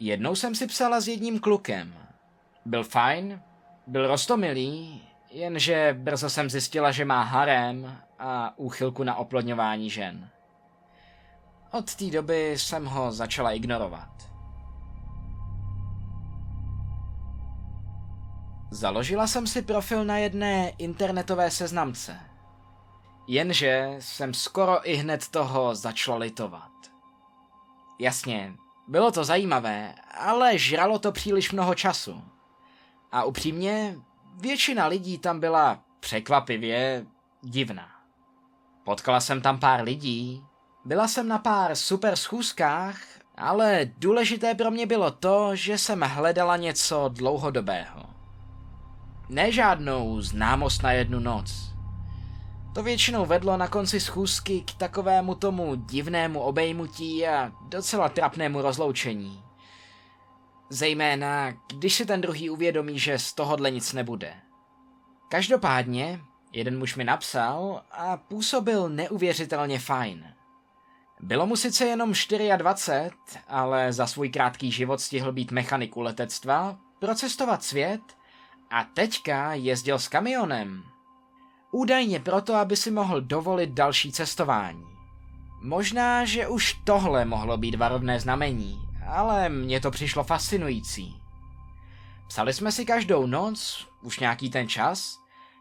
Jednou 0.00 0.34
jsem 0.34 0.54
si 0.54 0.66
psala 0.66 1.00
s 1.00 1.08
jedním 1.08 1.38
klukem. 1.40 1.94
Byl 2.64 2.84
fajn, 2.84 3.42
byl 3.86 4.06
rostomilý, 4.06 5.02
jenže 5.30 5.96
brzo 5.98 6.30
jsem 6.30 6.50
zjistila, 6.50 6.90
že 6.90 7.04
má 7.04 7.22
harem 7.22 7.98
a 8.18 8.58
úchylku 8.58 9.04
na 9.04 9.14
oplodňování 9.14 9.90
žen. 9.90 10.28
Od 11.72 11.94
té 11.94 12.10
doby 12.10 12.52
jsem 12.52 12.86
ho 12.86 13.12
začala 13.12 13.52
ignorovat. 13.52 14.30
Založila 18.70 19.26
jsem 19.26 19.46
si 19.46 19.62
profil 19.62 20.04
na 20.04 20.18
jedné 20.18 20.68
internetové 20.68 21.50
seznamce. 21.50 22.20
Jenže 23.26 23.96
jsem 23.98 24.34
skoro 24.34 24.90
i 24.90 24.94
hned 24.94 25.28
toho 25.28 25.74
začala 25.74 26.18
litovat. 26.18 26.72
Jasně, 28.00 28.54
bylo 28.88 29.12
to 29.12 29.24
zajímavé, 29.24 29.94
ale 30.18 30.58
žralo 30.58 30.98
to 30.98 31.12
příliš 31.12 31.52
mnoho 31.52 31.74
času. 31.74 32.22
A 33.12 33.24
upřímně, 33.24 33.96
většina 34.40 34.86
lidí 34.86 35.18
tam 35.18 35.40
byla 35.40 35.80
překvapivě 36.00 37.06
divná. 37.42 37.88
Potkala 38.84 39.20
jsem 39.20 39.40
tam 39.40 39.58
pár 39.58 39.82
lidí, 39.82 40.44
byla 40.84 41.08
jsem 41.08 41.28
na 41.28 41.38
pár 41.38 41.76
super 41.76 42.16
schůzkách, 42.16 42.98
ale 43.36 43.90
důležité 43.98 44.54
pro 44.54 44.70
mě 44.70 44.86
bylo 44.86 45.10
to, 45.10 45.56
že 45.56 45.78
jsem 45.78 46.00
hledala 46.00 46.56
něco 46.56 47.10
dlouhodobého. 47.12 48.02
Ne 49.28 49.52
žádnou 49.52 50.20
známost 50.20 50.82
na 50.82 50.92
jednu 50.92 51.20
noc. 51.20 51.77
To 52.78 52.82
většinou 52.82 53.26
vedlo 53.26 53.56
na 53.56 53.68
konci 53.68 54.00
schůzky 54.00 54.60
k 54.60 54.74
takovému 54.74 55.34
tomu 55.34 55.74
divnému 55.74 56.40
obejmutí 56.40 57.26
a 57.26 57.52
docela 57.68 58.08
trapnému 58.08 58.62
rozloučení. 58.62 59.42
Zejména, 60.70 61.50
když 61.50 61.94
si 61.94 62.06
ten 62.06 62.20
druhý 62.20 62.50
uvědomí, 62.50 62.98
že 62.98 63.18
z 63.18 63.32
tohohle 63.32 63.70
nic 63.70 63.92
nebude. 63.92 64.34
Každopádně, 65.28 66.20
jeden 66.52 66.78
muž 66.78 66.96
mi 66.96 67.04
napsal 67.04 67.82
a 67.90 68.16
působil 68.16 68.88
neuvěřitelně 68.88 69.78
fajn. 69.78 70.34
Bylo 71.20 71.46
mu 71.46 71.56
sice 71.56 71.86
jenom 71.86 72.12
24, 72.56 73.44
ale 73.48 73.92
za 73.92 74.06
svůj 74.06 74.28
krátký 74.28 74.72
život 74.72 75.00
stihl 75.00 75.32
být 75.32 75.50
mechanik 75.50 75.96
u 75.96 76.00
letectva, 76.00 76.78
procestovat 76.98 77.64
svět 77.64 78.00
a 78.70 78.84
teďka 78.84 79.54
jezdil 79.54 79.98
s 79.98 80.08
kamionem. 80.08 80.97
Údajně 81.70 82.20
proto, 82.20 82.54
aby 82.54 82.76
si 82.76 82.90
mohl 82.90 83.20
dovolit 83.20 83.70
další 83.70 84.12
cestování. 84.12 84.84
Možná, 85.60 86.24
že 86.24 86.48
už 86.48 86.72
tohle 86.84 87.24
mohlo 87.24 87.56
být 87.56 87.74
varovné 87.74 88.20
znamení, 88.20 88.78
ale 89.06 89.48
mně 89.48 89.80
to 89.80 89.90
přišlo 89.90 90.24
fascinující. 90.24 91.20
Psali 92.28 92.52
jsme 92.52 92.72
si 92.72 92.84
každou 92.84 93.26
noc, 93.26 93.86
už 94.02 94.18
nějaký 94.18 94.50
ten 94.50 94.68
čas, 94.68 95.18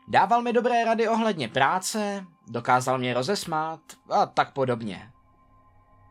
dával 0.07 0.41
mi 0.41 0.53
dobré 0.53 0.85
rady 0.85 1.07
ohledně 1.07 1.47
práce, 1.47 2.25
dokázal 2.47 2.97
mě 2.97 3.13
rozesmát 3.13 3.79
a 4.09 4.25
tak 4.25 4.53
podobně. 4.53 5.11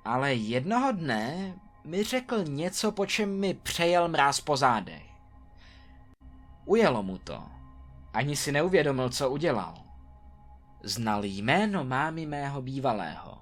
Ale 0.04 0.34
jednoho 0.34 0.92
dne 0.92 1.54
mi 1.84 2.04
řekl 2.04 2.44
něco, 2.44 2.92
po 2.92 3.06
čem 3.06 3.40
mi 3.40 3.54
přejel 3.54 4.08
mráz 4.08 4.40
po 4.40 4.56
zádech. 4.56 5.06
Ujelo 6.64 7.02
mu 7.02 7.18
to. 7.18 7.44
Ani 8.12 8.36
si 8.36 8.52
neuvědomil, 8.52 9.10
co 9.10 9.30
udělal 9.30 9.85
znal 10.86 11.24
jméno 11.24 11.84
mámy 11.84 12.26
mého 12.26 12.62
bývalého. 12.62 13.38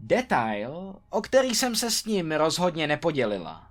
Detail, 0.00 0.96
o 1.10 1.22
který 1.22 1.54
jsem 1.54 1.76
se 1.76 1.90
s 1.90 2.04
ním 2.04 2.32
rozhodně 2.32 2.86
nepodělila. 2.86 3.70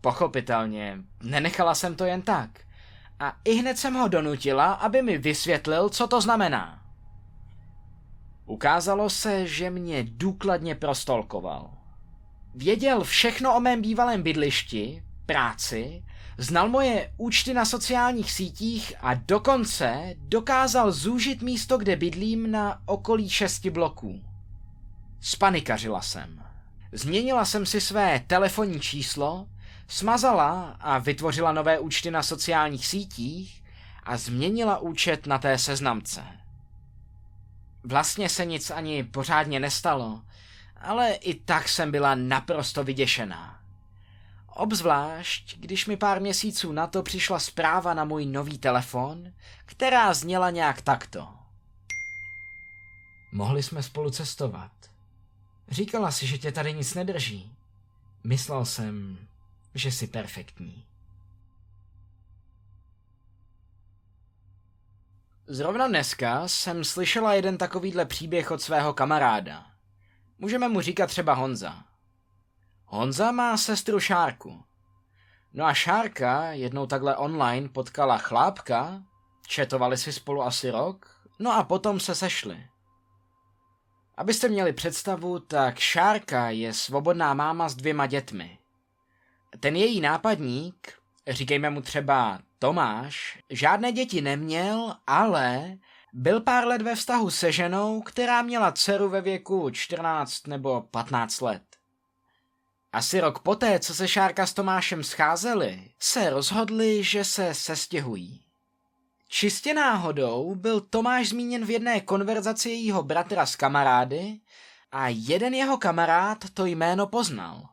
Pochopitelně, 0.00 0.98
nenechala 1.22 1.74
jsem 1.74 1.94
to 1.96 2.04
jen 2.04 2.22
tak. 2.22 2.50
A 3.20 3.36
i 3.44 3.54
hned 3.54 3.78
jsem 3.78 3.94
ho 3.94 4.08
donutila, 4.08 4.72
aby 4.72 5.02
mi 5.02 5.18
vysvětlil, 5.18 5.88
co 5.88 6.06
to 6.06 6.20
znamená. 6.20 6.82
Ukázalo 8.46 9.10
se, 9.10 9.46
že 9.46 9.70
mě 9.70 10.04
důkladně 10.08 10.74
prostolkoval. 10.74 11.70
Věděl 12.54 13.04
všechno 13.04 13.56
o 13.56 13.60
mém 13.60 13.82
bývalém 13.82 14.22
bydlišti, 14.22 15.02
práci, 15.26 16.02
znal 16.38 16.68
moje 16.68 17.12
účty 17.16 17.54
na 17.54 17.64
sociálních 17.64 18.32
sítích 18.32 18.92
a 19.00 19.14
dokonce 19.14 20.14
dokázal 20.18 20.92
zúžit 20.92 21.42
místo, 21.42 21.78
kde 21.78 21.96
bydlím 21.96 22.50
na 22.50 22.82
okolí 22.86 23.28
šesti 23.28 23.70
bloků. 23.70 24.20
Spanikařila 25.20 26.02
jsem. 26.02 26.44
Změnila 26.92 27.44
jsem 27.44 27.66
si 27.66 27.80
své 27.80 28.20
telefonní 28.26 28.80
číslo, 28.80 29.48
smazala 29.88 30.76
a 30.80 30.98
vytvořila 30.98 31.52
nové 31.52 31.78
účty 31.78 32.10
na 32.10 32.22
sociálních 32.22 32.86
sítích 32.86 33.62
a 34.02 34.16
změnila 34.16 34.78
účet 34.78 35.26
na 35.26 35.38
té 35.38 35.58
seznamce. 35.58 36.22
Vlastně 37.84 38.28
se 38.28 38.44
nic 38.44 38.70
ani 38.70 39.04
pořádně 39.04 39.60
nestalo, 39.60 40.22
ale 40.80 41.12
i 41.12 41.34
tak 41.34 41.68
jsem 41.68 41.90
byla 41.90 42.14
naprosto 42.14 42.84
vyděšená. 42.84 43.57
Obzvlášť, 44.58 45.56
když 45.58 45.86
mi 45.86 45.96
pár 45.96 46.20
měsíců 46.20 46.72
na 46.72 46.86
to 46.86 47.02
přišla 47.02 47.38
zpráva 47.38 47.94
na 47.94 48.04
můj 48.04 48.26
nový 48.26 48.58
telefon, 48.58 49.32
která 49.64 50.14
zněla 50.14 50.50
nějak 50.50 50.82
takto. 50.82 51.28
Mohli 53.32 53.62
jsme 53.62 53.82
spolu 53.82 54.10
cestovat. 54.10 54.72
Říkala 55.68 56.10
si, 56.10 56.26
že 56.26 56.38
tě 56.38 56.52
tady 56.52 56.72
nic 56.72 56.94
nedrží. 56.94 57.52
Myslel 58.24 58.64
jsem, 58.64 59.18
že 59.74 59.92
jsi 59.92 60.06
perfektní. 60.06 60.84
Zrovna 65.46 65.88
dneska 65.88 66.48
jsem 66.48 66.84
slyšela 66.84 67.34
jeden 67.34 67.58
takovýhle 67.58 68.04
příběh 68.04 68.50
od 68.50 68.62
svého 68.62 68.92
kamaráda. 68.92 69.66
Můžeme 70.38 70.68
mu 70.68 70.80
říkat 70.80 71.06
třeba 71.06 71.34
Honza. 71.34 71.87
Honza 72.90 73.32
má 73.32 73.56
sestru 73.56 74.00
Šárku. 74.00 74.64
No 75.52 75.64
a 75.64 75.74
Šárka 75.74 76.52
jednou 76.52 76.86
takhle 76.86 77.16
online 77.16 77.68
potkala 77.68 78.18
chlápka, 78.18 79.02
četovali 79.46 79.96
si 79.96 80.12
spolu 80.12 80.42
asi 80.42 80.70
rok, 80.70 81.20
no 81.38 81.52
a 81.52 81.64
potom 81.64 82.00
se 82.00 82.14
sešli. 82.14 82.66
Abyste 84.16 84.48
měli 84.48 84.72
představu, 84.72 85.38
tak 85.38 85.78
Šárka 85.78 86.50
je 86.50 86.72
svobodná 86.72 87.34
máma 87.34 87.68
s 87.68 87.74
dvěma 87.74 88.06
dětmi. 88.06 88.58
Ten 89.60 89.76
její 89.76 90.00
nápadník, 90.00 90.92
říkejme 91.28 91.70
mu 91.70 91.80
třeba 91.80 92.40
Tomáš, 92.58 93.38
žádné 93.50 93.92
děti 93.92 94.20
neměl, 94.20 94.94
ale 95.06 95.78
byl 96.12 96.40
pár 96.40 96.66
let 96.66 96.82
ve 96.82 96.94
vztahu 96.94 97.30
se 97.30 97.52
ženou, 97.52 98.02
která 98.02 98.42
měla 98.42 98.72
dceru 98.72 99.08
ve 99.08 99.20
věku 99.20 99.70
14 99.70 100.46
nebo 100.46 100.80
15 100.90 101.40
let. 101.40 101.67
Asi 102.98 103.20
rok 103.20 103.38
poté, 103.38 103.78
co 103.78 103.94
se 103.94 104.08
Šárka 104.08 104.46
s 104.46 104.52
Tomášem 104.52 105.04
scházeli, 105.04 105.90
se 106.00 106.30
rozhodli, 106.30 107.02
že 107.02 107.24
se 107.24 107.54
sestěhují. 107.54 108.40
Čistě 109.28 109.74
náhodou 109.74 110.54
byl 110.54 110.80
Tomáš 110.80 111.28
zmíněn 111.28 111.64
v 111.64 111.70
jedné 111.70 112.00
konverzaci 112.00 112.70
jejího 112.70 113.02
bratra 113.02 113.46
s 113.46 113.56
kamarády 113.56 114.40
a 114.92 115.08
jeden 115.08 115.54
jeho 115.54 115.78
kamarád 115.78 116.38
to 116.54 116.66
jméno 116.66 117.06
poznal. 117.06 117.68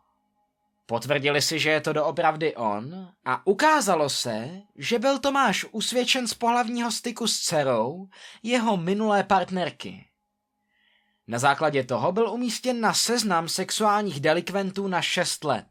Potvrdili 0.85 1.41
si, 1.41 1.59
že 1.59 1.69
je 1.69 1.81
to 1.81 1.93
doopravdy 1.93 2.55
on 2.55 3.09
a 3.25 3.47
ukázalo 3.47 4.09
se, 4.09 4.61
že 4.75 4.99
byl 4.99 5.19
Tomáš 5.19 5.65
usvědčen 5.71 6.27
z 6.27 6.33
pohlavního 6.33 6.91
styku 6.91 7.27
s 7.27 7.39
dcerou 7.39 8.07
jeho 8.43 8.77
minulé 8.77 9.23
partnerky. 9.23 10.05
Na 11.27 11.39
základě 11.39 11.83
toho 11.83 12.11
byl 12.11 12.29
umístěn 12.29 12.81
na 12.81 12.93
seznam 12.93 13.49
sexuálních 13.49 14.19
delikventů 14.19 14.87
na 14.87 15.01
6 15.01 15.43
let. 15.43 15.65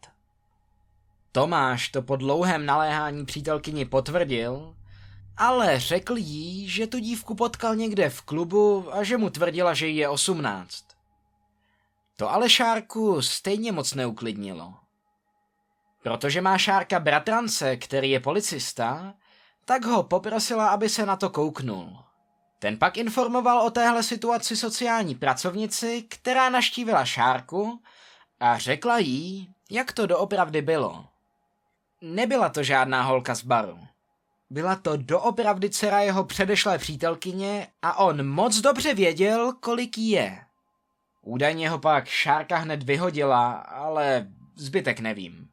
Tomáš 1.32 1.88
to 1.88 2.02
po 2.02 2.16
dlouhém 2.16 2.66
naléhání 2.66 3.26
přítelkyni 3.26 3.84
potvrdil, 3.84 4.75
ale 5.37 5.80
řekl 5.80 6.16
jí, 6.16 6.68
že 6.68 6.87
tu 6.87 6.99
dívku 6.99 7.34
potkal 7.34 7.76
někde 7.76 8.11
v 8.11 8.23
klubu 8.23 8.94
a 8.94 9.02
že 9.02 9.17
mu 9.17 9.30
tvrdila, 9.30 9.75
že 9.75 9.86
jí 9.86 9.97
je 9.97 10.08
18. 10.08 10.84
To 12.17 12.32
ale 12.32 12.50
Šárku 12.50 13.23
stejně 13.23 13.73
moc 13.73 13.95
neuklidnilo. 13.95 14.75
Protože 16.02 16.40
má 16.40 16.58
Šárka 16.58 17.00
bratrance, 17.00 17.76
který 17.76 18.10
je 18.10 18.21
policista, 18.21 19.14
tak 19.64 19.84
ho 19.84 20.02
poprosila, 20.02 20.69
aby 20.69 20.88
se 20.88 21.06
na 21.06 21.17
to 21.17 21.30
kouknul. 21.30 21.99
Ten 22.64 22.78
pak 22.78 22.96
informoval 22.96 23.60
o 23.60 23.70
téhle 23.70 24.02
situaci 24.02 24.56
sociální 24.56 25.14
pracovnici, 25.14 26.04
která 26.08 26.48
naštívila 26.50 27.04
Šárku 27.04 27.82
a 28.40 28.58
řekla 28.58 28.98
jí, 28.98 29.50
jak 29.70 29.92
to 29.92 30.06
doopravdy 30.06 30.62
bylo. 30.62 31.04
Nebyla 32.02 32.48
to 32.48 32.62
žádná 32.62 33.02
holka 33.02 33.34
z 33.34 33.44
baru. 33.44 33.78
Byla 34.50 34.76
to 34.76 34.96
doopravdy 34.96 35.70
dcera 35.70 36.00
jeho 36.00 36.24
předešlé 36.24 36.78
přítelkyně 36.78 37.68
a 37.82 37.98
on 37.98 38.28
moc 38.28 38.56
dobře 38.56 38.94
věděl, 38.94 39.52
kolik 39.60 39.98
jí 39.98 40.10
je. 40.10 40.38
Údajně 41.22 41.70
ho 41.70 41.78
pak 41.78 42.08
Šárka 42.08 42.56
hned 42.56 42.82
vyhodila, 42.82 43.52
ale 43.52 44.26
zbytek 44.56 45.00
nevím. 45.00 45.48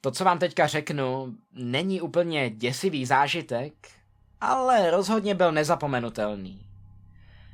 To, 0.00 0.10
co 0.10 0.24
vám 0.24 0.38
teďka 0.38 0.66
řeknu, 0.66 1.34
není 1.52 2.00
úplně 2.00 2.50
děsivý 2.50 3.06
zážitek, 3.06 3.88
ale 4.40 4.90
rozhodně 4.90 5.34
byl 5.34 5.52
nezapomenutelný. 5.52 6.66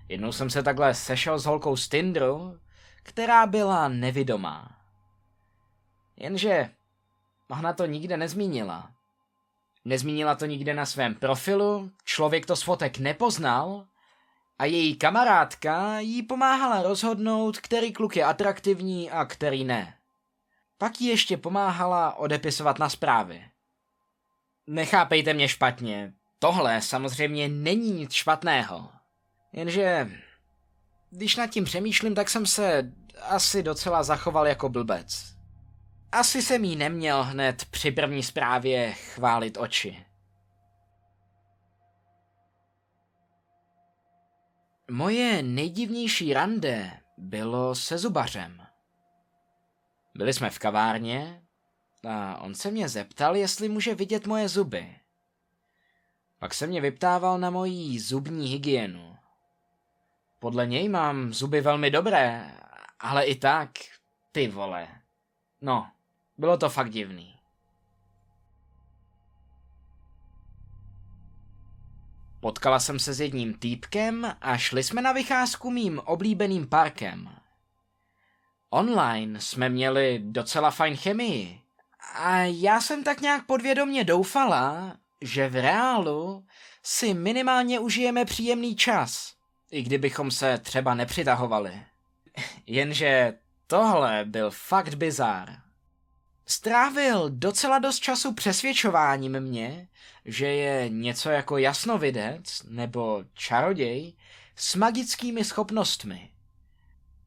Jednou 0.09 0.33
jsem 0.33 0.51
se 0.51 0.63
takhle 0.63 0.95
sešel 0.95 1.39
s 1.39 1.45
holkou 1.45 1.77
z 1.77 1.89
Tindru, 1.89 2.59
která 3.03 3.47
byla 3.47 3.89
nevidomá. 3.89 4.79
Jenže 6.17 6.71
Mahna 7.49 7.73
to 7.73 7.87
nikde 7.87 8.17
nezmínila. 8.17 8.91
Nezmínila 9.85 10.35
to 10.35 10.47
nikde 10.47 10.75
na 10.75 10.87
svém 10.87 11.15
profilu, 11.15 11.91
člověk 12.05 12.47
to 12.47 12.57
z 12.57 12.63
fotek 12.63 12.99
nepoznal 12.99 13.87
a 14.59 14.65
její 14.65 14.97
kamarádka 14.97 15.99
jí 15.99 16.23
pomáhala 16.23 16.83
rozhodnout, 16.83 17.59
který 17.59 17.93
kluk 17.93 18.17
je 18.17 18.25
atraktivní 18.25 19.11
a 19.11 19.25
který 19.25 19.65
ne. 19.65 19.94
Pak 20.79 21.01
jí 21.01 21.07
ještě 21.07 21.37
pomáhala 21.37 22.15
odepisovat 22.15 22.79
na 22.79 22.89
zprávy. 22.89 23.45
Nechápejte 24.67 25.35
mě 25.35 25.49
špatně, 25.49 26.13
tohle 26.39 26.83
samozřejmě 26.83 27.49
není 27.49 27.91
nic 27.91 28.13
špatného. 28.13 28.91
Jenže, 29.53 30.11
když 31.11 31.37
nad 31.37 31.47
tím 31.47 31.65
přemýšlím, 31.65 32.15
tak 32.15 32.31
jsem 32.31 32.47
se 32.47 32.93
asi 33.23 33.63
docela 33.63 34.03
zachoval 34.03 34.47
jako 34.47 34.69
blbec. 34.69 35.35
Asi 36.13 36.43
jsem 36.43 36.65
jí 36.65 36.77
neměl 36.77 37.23
hned 37.23 37.65
při 37.65 37.91
první 37.91 38.23
zprávě 38.23 38.93
chválit 38.93 39.57
oči. 39.57 40.07
Moje 44.91 45.43
nejdivnější 45.43 46.35
rande 46.35 47.01
bylo 47.19 47.75
se 47.75 47.99
zubařem. 47.99 48.64
Byli 50.15 50.33
jsme 50.33 50.51
v 50.51 50.59
kavárně 50.59 51.43
a 52.09 52.41
on 52.41 52.55
se 52.55 52.71
mě 52.71 52.89
zeptal, 52.89 53.37
jestli 53.37 53.69
může 53.69 53.95
vidět 53.95 54.27
moje 54.27 54.49
zuby. 54.49 54.97
Pak 56.39 56.55
se 56.55 56.67
mě 56.67 56.81
vyptával 56.81 57.39
na 57.39 57.51
moji 57.51 58.01
zubní 58.01 58.49
hygienu. 58.49 59.17
Podle 60.39 60.67
něj 60.67 60.89
mám 60.89 61.35
zuby 61.35 61.61
velmi 61.61 61.91
dobré, 61.91 62.55
ale 63.01 63.25
i 63.25 63.35
tak, 63.35 63.71
ty 64.33 64.49
vole. 64.49 64.89
No, 65.61 65.91
bylo 66.39 66.59
to 66.59 66.71
fakt 66.71 66.91
divný. 66.91 67.35
Potkala 72.41 72.81
jsem 72.81 72.99
se 72.99 73.15
s 73.15 73.21
jedním 73.21 73.55
týpkem 73.55 74.37
a 74.41 74.57
šli 74.57 74.83
jsme 74.83 75.03
na 75.03 75.13
vycházku 75.13 75.71
mým 75.71 75.99
oblíbeným 75.99 76.69
parkem. 76.69 77.44
Online 78.75 79.41
jsme 79.41 79.69
měli 79.69 80.21
docela 80.25 80.71
fajn 80.71 80.97
chemii. 80.97 81.61
A 82.15 82.39
já 82.39 82.81
jsem 82.81 83.05
tak 83.05 83.21
nějak 83.21 83.47
podvědomně 83.47 84.05
doufala, 84.05 84.97
že 85.21 85.49
v 85.49 85.55
reálu 85.63 86.45
si 86.83 87.15
minimálně 87.15 87.79
užijeme 87.79 88.25
příjemný 88.25 88.77
čas, 88.77 89.35
i 89.71 89.83
kdybychom 89.83 90.31
se 90.31 90.59
třeba 90.59 90.95
nepřitahovali. 90.95 91.83
Jenže 92.67 93.35
tohle 93.67 94.25
byl 94.25 94.51
fakt 94.51 94.95
bizár. 94.95 95.57
Strávil 96.47 97.31
docela 97.31 97.79
dost 97.79 97.99
času 97.99 98.35
přesvědčováním 98.35 99.41
mě, 99.41 99.89
že 100.25 100.47
je 100.47 100.89
něco 100.89 101.31
jako 101.31 101.59
jasnovidec 101.59 102.63
nebo 102.69 103.25
čaroděj 103.35 104.13
s 104.57 104.75
magickými 104.75 105.45
schopnostmi. 105.45 106.34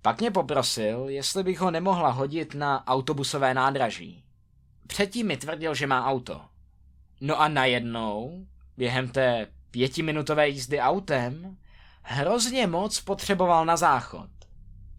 Pak 0.02 0.20
mě 0.20 0.32
poprosil, 0.32 1.06
jestli 1.10 1.44
bych 1.44 1.60
ho 1.60 1.72
nemohla 1.72 2.10
hodit 2.10 2.56
na 2.56 2.88
autobusové 2.88 3.54
nádraží. 3.54 4.24
Předtím 4.88 5.28
mi 5.28 5.38
tvrdil, 5.38 5.76
že 5.76 5.88
má 5.88 6.06
auto. 6.06 6.42
No 7.22 7.42
a 7.42 7.48
najednou, 7.48 8.48
během 8.78 9.10
té 9.10 9.48
pětiminutové 9.72 10.50
jízdy 10.50 10.80
autem, 10.80 11.58
hrozně 12.02 12.68
moc 12.68 13.00
potřeboval 13.00 13.66
na 13.66 13.78
záchod. 13.78 14.30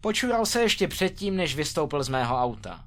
Počural 0.01 0.45
se 0.45 0.61
ještě 0.61 0.87
předtím, 0.87 1.35
než 1.35 1.55
vystoupil 1.55 2.03
z 2.03 2.09
mého 2.09 2.37
auta. 2.37 2.85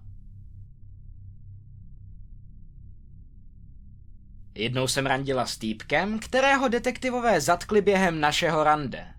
Jednou 4.55 4.89
jsem 4.89 5.07
randila 5.07 5.47
s 5.47 5.59
týpkem, 5.59 6.19
kterého 6.19 6.69
detektivové 6.69 7.41
zatkli 7.41 7.81
během 7.81 8.21
našeho 8.21 8.65
rande. 8.65 9.15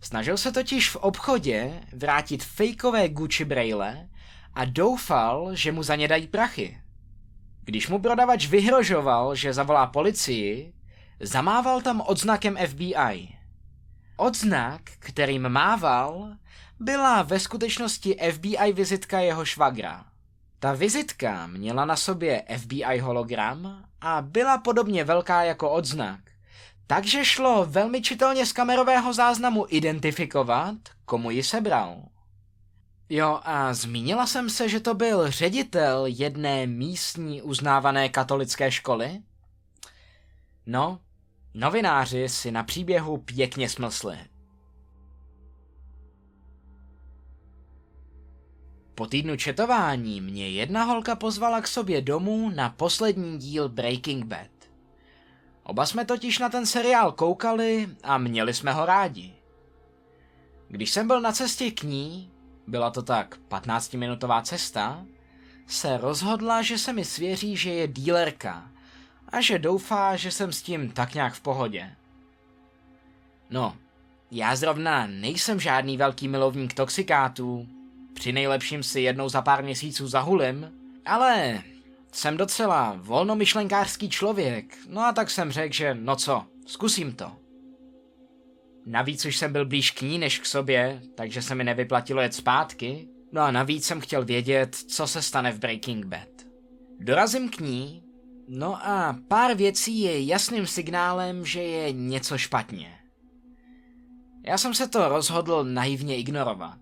Snažil 0.00 0.36
se 0.36 0.52
totiž 0.52 0.90
v 0.90 0.96
obchodě 0.96 1.80
vrátit 1.92 2.44
fejkové 2.44 3.08
Gucci 3.08 3.44
braille 3.44 4.08
a 4.54 4.64
doufal, 4.64 5.54
že 5.54 5.72
mu 5.72 5.82
za 5.82 5.96
ně 5.96 6.08
dají 6.08 6.26
prachy. 6.26 6.78
Když 7.64 7.88
mu 7.88 7.98
prodavač 7.98 8.46
vyhrožoval, 8.46 9.34
že 9.34 9.52
zavolá 9.52 9.86
policii, 9.86 10.72
zamával 11.20 11.80
tam 11.80 12.00
odznakem 12.00 12.56
FBI. 12.66 13.28
Odznak, 14.16 14.80
kterým 14.98 15.48
mával, 15.48 16.36
byla 16.80 17.22
ve 17.22 17.40
skutečnosti 17.40 18.16
FBI 18.32 18.72
vizitka 18.72 19.20
jeho 19.20 19.44
švagra. 19.44 20.04
Ta 20.58 20.72
vizitka 20.72 21.46
měla 21.46 21.84
na 21.84 21.96
sobě 21.96 22.42
FBI 22.58 22.98
hologram 22.98 23.84
a 24.00 24.22
byla 24.22 24.58
podobně 24.58 25.04
velká 25.04 25.42
jako 25.42 25.70
odznak. 25.70 26.29
Takže 26.90 27.24
šlo 27.24 27.66
velmi 27.66 28.02
čitelně 28.02 28.46
z 28.46 28.52
kamerového 28.52 29.12
záznamu 29.12 29.66
identifikovat, 29.68 30.76
komu 31.04 31.30
ji 31.30 31.42
sebral. 31.42 32.02
Jo, 33.08 33.40
a 33.42 33.74
zmínila 33.74 34.26
jsem 34.26 34.50
se, 34.50 34.68
že 34.68 34.80
to 34.80 34.94
byl 34.94 35.30
ředitel 35.30 36.06
jedné 36.06 36.66
místní 36.66 37.42
uznávané 37.42 38.08
katolické 38.08 38.70
školy? 38.70 39.22
No, 40.66 41.00
novináři 41.54 42.28
si 42.28 42.50
na 42.50 42.64
příběhu 42.64 43.18
pěkně 43.18 43.68
smlsli. 43.68 44.18
Po 48.94 49.06
týdnu 49.06 49.36
četování 49.36 50.20
mě 50.20 50.48
jedna 50.48 50.84
holka 50.84 51.16
pozvala 51.16 51.60
k 51.60 51.68
sobě 51.68 52.02
domů 52.02 52.50
na 52.50 52.70
poslední 52.70 53.38
díl 53.38 53.68
Breaking 53.68 54.24
Bad. 54.24 54.59
Oba 55.70 55.86
jsme 55.86 56.04
totiž 56.04 56.38
na 56.38 56.48
ten 56.48 56.66
seriál 56.66 57.12
koukali 57.12 57.88
a 58.02 58.18
měli 58.18 58.54
jsme 58.54 58.72
ho 58.72 58.86
rádi. 58.86 59.34
Když 60.68 60.90
jsem 60.90 61.06
byl 61.06 61.20
na 61.20 61.32
cestě 61.32 61.70
k 61.70 61.82
ní, 61.82 62.30
byla 62.66 62.90
to 62.90 63.02
tak 63.02 63.38
15-minutová 63.48 64.42
cesta, 64.42 65.06
se 65.66 65.96
rozhodla, 65.96 66.62
že 66.62 66.78
se 66.78 66.92
mi 66.92 67.04
svěří, 67.04 67.56
že 67.56 67.70
je 67.70 67.88
dílerka 67.88 68.70
a 69.28 69.40
že 69.40 69.58
doufá, 69.58 70.16
že 70.16 70.30
jsem 70.30 70.52
s 70.52 70.62
tím 70.62 70.90
tak 70.90 71.14
nějak 71.14 71.34
v 71.34 71.40
pohodě. 71.40 71.90
No, 73.50 73.76
já 74.30 74.56
zrovna 74.56 75.06
nejsem 75.06 75.60
žádný 75.60 75.96
velký 75.96 76.28
milovník 76.28 76.74
toxikátů, 76.74 77.68
při 78.14 78.32
nejlepším 78.32 78.82
si 78.82 79.00
jednou 79.00 79.28
za 79.28 79.42
pár 79.42 79.64
měsíců 79.64 80.08
zahulím, 80.08 80.72
ale 81.06 81.62
jsem 82.12 82.36
docela 82.36 82.96
volnomyšlenkářský 82.98 84.08
člověk, 84.08 84.78
no 84.88 85.00
a 85.00 85.12
tak 85.12 85.30
jsem 85.30 85.52
řekl, 85.52 85.74
že 85.74 85.94
no 85.94 86.16
co, 86.16 86.46
zkusím 86.66 87.12
to. 87.12 87.32
Navíc 88.86 89.24
už 89.24 89.36
jsem 89.36 89.52
byl 89.52 89.66
blíž 89.66 89.90
k 89.90 90.02
ní 90.02 90.18
než 90.18 90.38
k 90.38 90.46
sobě, 90.46 91.02
takže 91.14 91.42
se 91.42 91.54
mi 91.54 91.64
nevyplatilo 91.64 92.20
jet 92.22 92.34
zpátky, 92.34 93.08
no 93.32 93.40
a 93.42 93.50
navíc 93.50 93.84
jsem 93.84 94.00
chtěl 94.00 94.24
vědět, 94.24 94.74
co 94.74 95.06
se 95.06 95.22
stane 95.22 95.52
v 95.52 95.58
Breaking 95.58 96.06
Bad. 96.06 96.28
Dorazím 97.00 97.48
k 97.48 97.60
ní, 97.60 98.02
no 98.48 98.86
a 98.86 99.16
pár 99.28 99.56
věcí 99.56 100.00
je 100.00 100.24
jasným 100.24 100.66
signálem, 100.66 101.46
že 101.46 101.62
je 101.62 101.92
něco 101.92 102.38
špatně. 102.38 102.98
Já 104.46 104.58
jsem 104.58 104.74
se 104.74 104.88
to 104.88 105.08
rozhodl 105.08 105.64
naivně 105.64 106.16
ignorovat. 106.16 106.78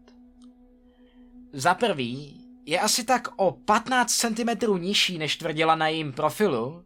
Za 1.52 1.74
prvý, 1.74 2.44
je 2.68 2.80
asi 2.80 3.04
tak 3.04 3.28
o 3.36 3.52
15 3.52 4.12
cm 4.12 4.78
nižší, 4.78 5.18
než 5.18 5.36
tvrdila 5.36 5.74
na 5.74 5.88
jejím 5.88 6.12
profilu, 6.12 6.84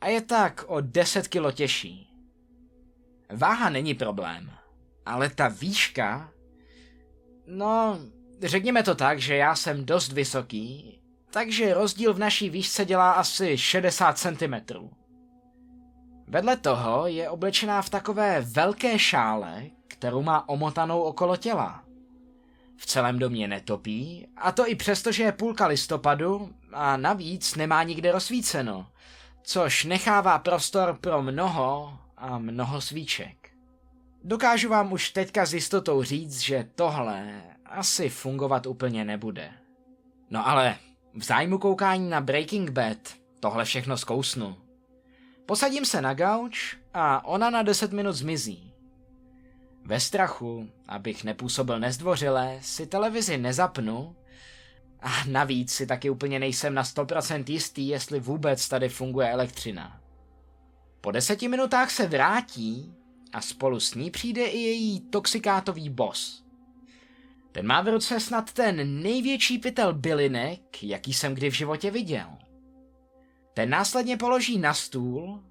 a 0.00 0.08
je 0.08 0.20
tak 0.20 0.64
o 0.66 0.80
10 0.80 1.28
kg 1.28 1.54
těžší. 1.54 2.10
Váha 3.32 3.70
není 3.70 3.94
problém, 3.94 4.50
ale 5.06 5.30
ta 5.30 5.48
výška... 5.48 6.30
No, 7.46 7.98
řekněme 8.42 8.82
to 8.82 8.94
tak, 8.94 9.20
že 9.20 9.36
já 9.36 9.54
jsem 9.54 9.84
dost 9.84 10.12
vysoký, 10.12 11.00
takže 11.30 11.74
rozdíl 11.74 12.14
v 12.14 12.18
naší 12.18 12.50
výšce 12.50 12.84
dělá 12.84 13.12
asi 13.12 13.58
60 13.58 14.18
cm. 14.18 14.54
Vedle 16.28 16.56
toho 16.56 17.06
je 17.06 17.30
oblečená 17.30 17.82
v 17.82 17.90
takové 17.90 18.40
velké 18.40 18.98
šále, 18.98 19.62
kterou 19.88 20.22
má 20.22 20.48
omotanou 20.48 21.02
okolo 21.02 21.36
těla. 21.36 21.85
V 22.76 22.86
celém 22.86 23.18
domě 23.18 23.48
netopí, 23.48 24.26
a 24.36 24.52
to 24.52 24.68
i 24.68 24.74
přesto, 24.74 25.12
že 25.12 25.22
je 25.22 25.32
půlka 25.32 25.66
listopadu 25.66 26.54
a 26.72 26.96
navíc 26.96 27.54
nemá 27.54 27.82
nikde 27.82 28.12
rozsvíceno, 28.12 28.86
což 29.42 29.84
nechává 29.84 30.38
prostor 30.38 30.98
pro 31.00 31.22
mnoho 31.22 31.98
a 32.16 32.38
mnoho 32.38 32.80
svíček. 32.80 33.50
Dokážu 34.24 34.68
vám 34.68 34.92
už 34.92 35.10
teďka 35.10 35.46
s 35.46 35.54
jistotou 35.54 36.02
říct, 36.02 36.40
že 36.40 36.68
tohle 36.74 37.42
asi 37.64 38.08
fungovat 38.08 38.66
úplně 38.66 39.04
nebude. 39.04 39.52
No 40.30 40.48
ale 40.48 40.76
v 41.14 41.24
zájmu 41.24 41.58
koukání 41.58 42.10
na 42.10 42.20
Breaking 42.20 42.70
Bad 42.70 42.96
tohle 43.40 43.64
všechno 43.64 43.96
zkousnu. 43.96 44.56
Posadím 45.46 45.84
se 45.84 46.02
na 46.02 46.14
gauč 46.14 46.76
a 46.94 47.24
ona 47.24 47.50
na 47.50 47.62
10 47.62 47.92
minut 47.92 48.12
zmizí. 48.12 48.65
Ve 49.86 50.00
strachu, 50.00 50.68
abych 50.88 51.24
nepůsobil 51.24 51.80
nezdvořile, 51.80 52.58
si 52.62 52.86
televizi 52.86 53.38
nezapnu 53.38 54.16
a 55.00 55.10
navíc 55.28 55.72
si 55.72 55.86
taky 55.86 56.10
úplně 56.10 56.38
nejsem 56.38 56.74
na 56.74 56.82
100% 56.82 57.44
jistý, 57.48 57.88
jestli 57.88 58.20
vůbec 58.20 58.68
tady 58.68 58.88
funguje 58.88 59.30
elektřina. 59.30 60.00
Po 61.00 61.10
deseti 61.10 61.48
minutách 61.48 61.90
se 61.90 62.06
vrátí 62.06 62.94
a 63.32 63.40
spolu 63.40 63.80
s 63.80 63.94
ní 63.94 64.10
přijde 64.10 64.44
i 64.44 64.58
její 64.58 65.00
toxikátový 65.00 65.90
boss. 65.90 66.44
Ten 67.52 67.66
má 67.66 67.80
v 67.82 67.88
ruce 67.88 68.20
snad 68.20 68.52
ten 68.52 69.02
největší 69.02 69.58
pytel 69.58 69.94
bylinek, 69.94 70.82
jaký 70.82 71.14
jsem 71.14 71.34
kdy 71.34 71.50
v 71.50 71.54
životě 71.54 71.90
viděl. 71.90 72.26
Ten 73.54 73.70
následně 73.70 74.16
položí 74.16 74.58
na 74.58 74.74
stůl, 74.74 75.44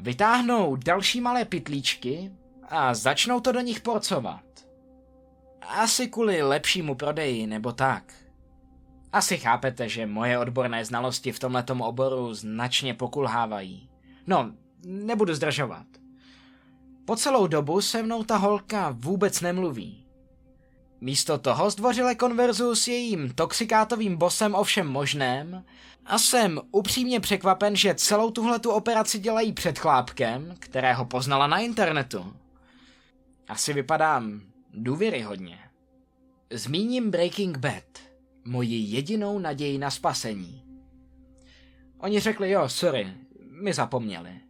vytáhnou 0.00 0.76
další 0.76 1.20
malé 1.20 1.44
pytlíčky 1.44 2.32
a 2.72 2.94
začnou 2.94 3.40
to 3.40 3.52
do 3.52 3.60
nich 3.60 3.80
porcovat. 3.80 4.44
Asi 5.60 6.08
kvůli 6.08 6.42
lepšímu 6.42 6.94
prodeji 6.94 7.46
nebo 7.46 7.72
tak. 7.72 8.14
Asi 9.12 9.38
chápete, 9.38 9.88
že 9.88 10.06
moje 10.06 10.38
odborné 10.38 10.84
znalosti 10.84 11.32
v 11.32 11.38
tomhletom 11.38 11.80
oboru 11.80 12.34
značně 12.34 12.94
pokulhávají. 12.94 13.90
No, 14.26 14.52
nebudu 14.86 15.34
zdržovat. 15.34 15.86
Po 17.04 17.16
celou 17.16 17.46
dobu 17.46 17.80
se 17.80 18.02
mnou 18.02 18.24
ta 18.24 18.36
holka 18.36 18.96
vůbec 18.98 19.40
nemluví. 19.40 20.06
Místo 21.00 21.38
toho 21.38 21.70
zdvořile 21.70 22.14
konverzu 22.14 22.74
s 22.74 22.88
jejím 22.88 23.34
toxikátovým 23.34 24.16
bosem 24.16 24.54
o 24.54 24.64
všem 24.64 24.86
možném 24.86 25.64
a 26.06 26.18
jsem 26.18 26.60
upřímně 26.70 27.20
překvapen, 27.20 27.76
že 27.76 27.94
celou 27.94 28.30
tuhletu 28.30 28.70
operaci 28.70 29.18
dělají 29.18 29.52
před 29.52 29.78
chlápkem, 29.78 30.54
kterého 30.58 31.04
poznala 31.04 31.46
na 31.46 31.58
internetu. 31.58 32.41
Asi 33.52 33.72
vypadám 33.72 34.40
důvěryhodně. 34.74 35.58
Zmíním 36.50 37.10
Breaking 37.10 37.58
Bad, 37.58 37.84
moji 38.44 38.76
jedinou 38.76 39.38
naději 39.38 39.78
na 39.78 39.90
spasení. 39.90 40.64
Oni 41.98 42.20
řekli, 42.20 42.50
jo, 42.50 42.68
sorry, 42.68 43.14
my 43.50 43.72
zapomněli. 43.72 44.40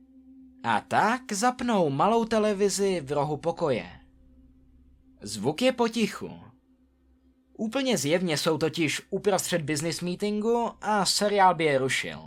A 0.62 0.80
tak 0.80 1.32
zapnou 1.32 1.90
malou 1.90 2.24
televizi 2.24 3.00
v 3.00 3.12
rohu 3.12 3.36
pokoje. 3.36 3.86
Zvuk 5.20 5.62
je 5.62 5.72
potichu. 5.72 6.30
Úplně 7.58 7.98
zjevně 7.98 8.36
jsou 8.36 8.58
totiž 8.58 9.02
uprostřed 9.10 9.62
business 9.62 10.00
meetingu 10.00 10.70
a 10.80 11.04
seriál 11.04 11.54
by 11.54 11.64
je 11.64 11.78
rušil. 11.78 12.20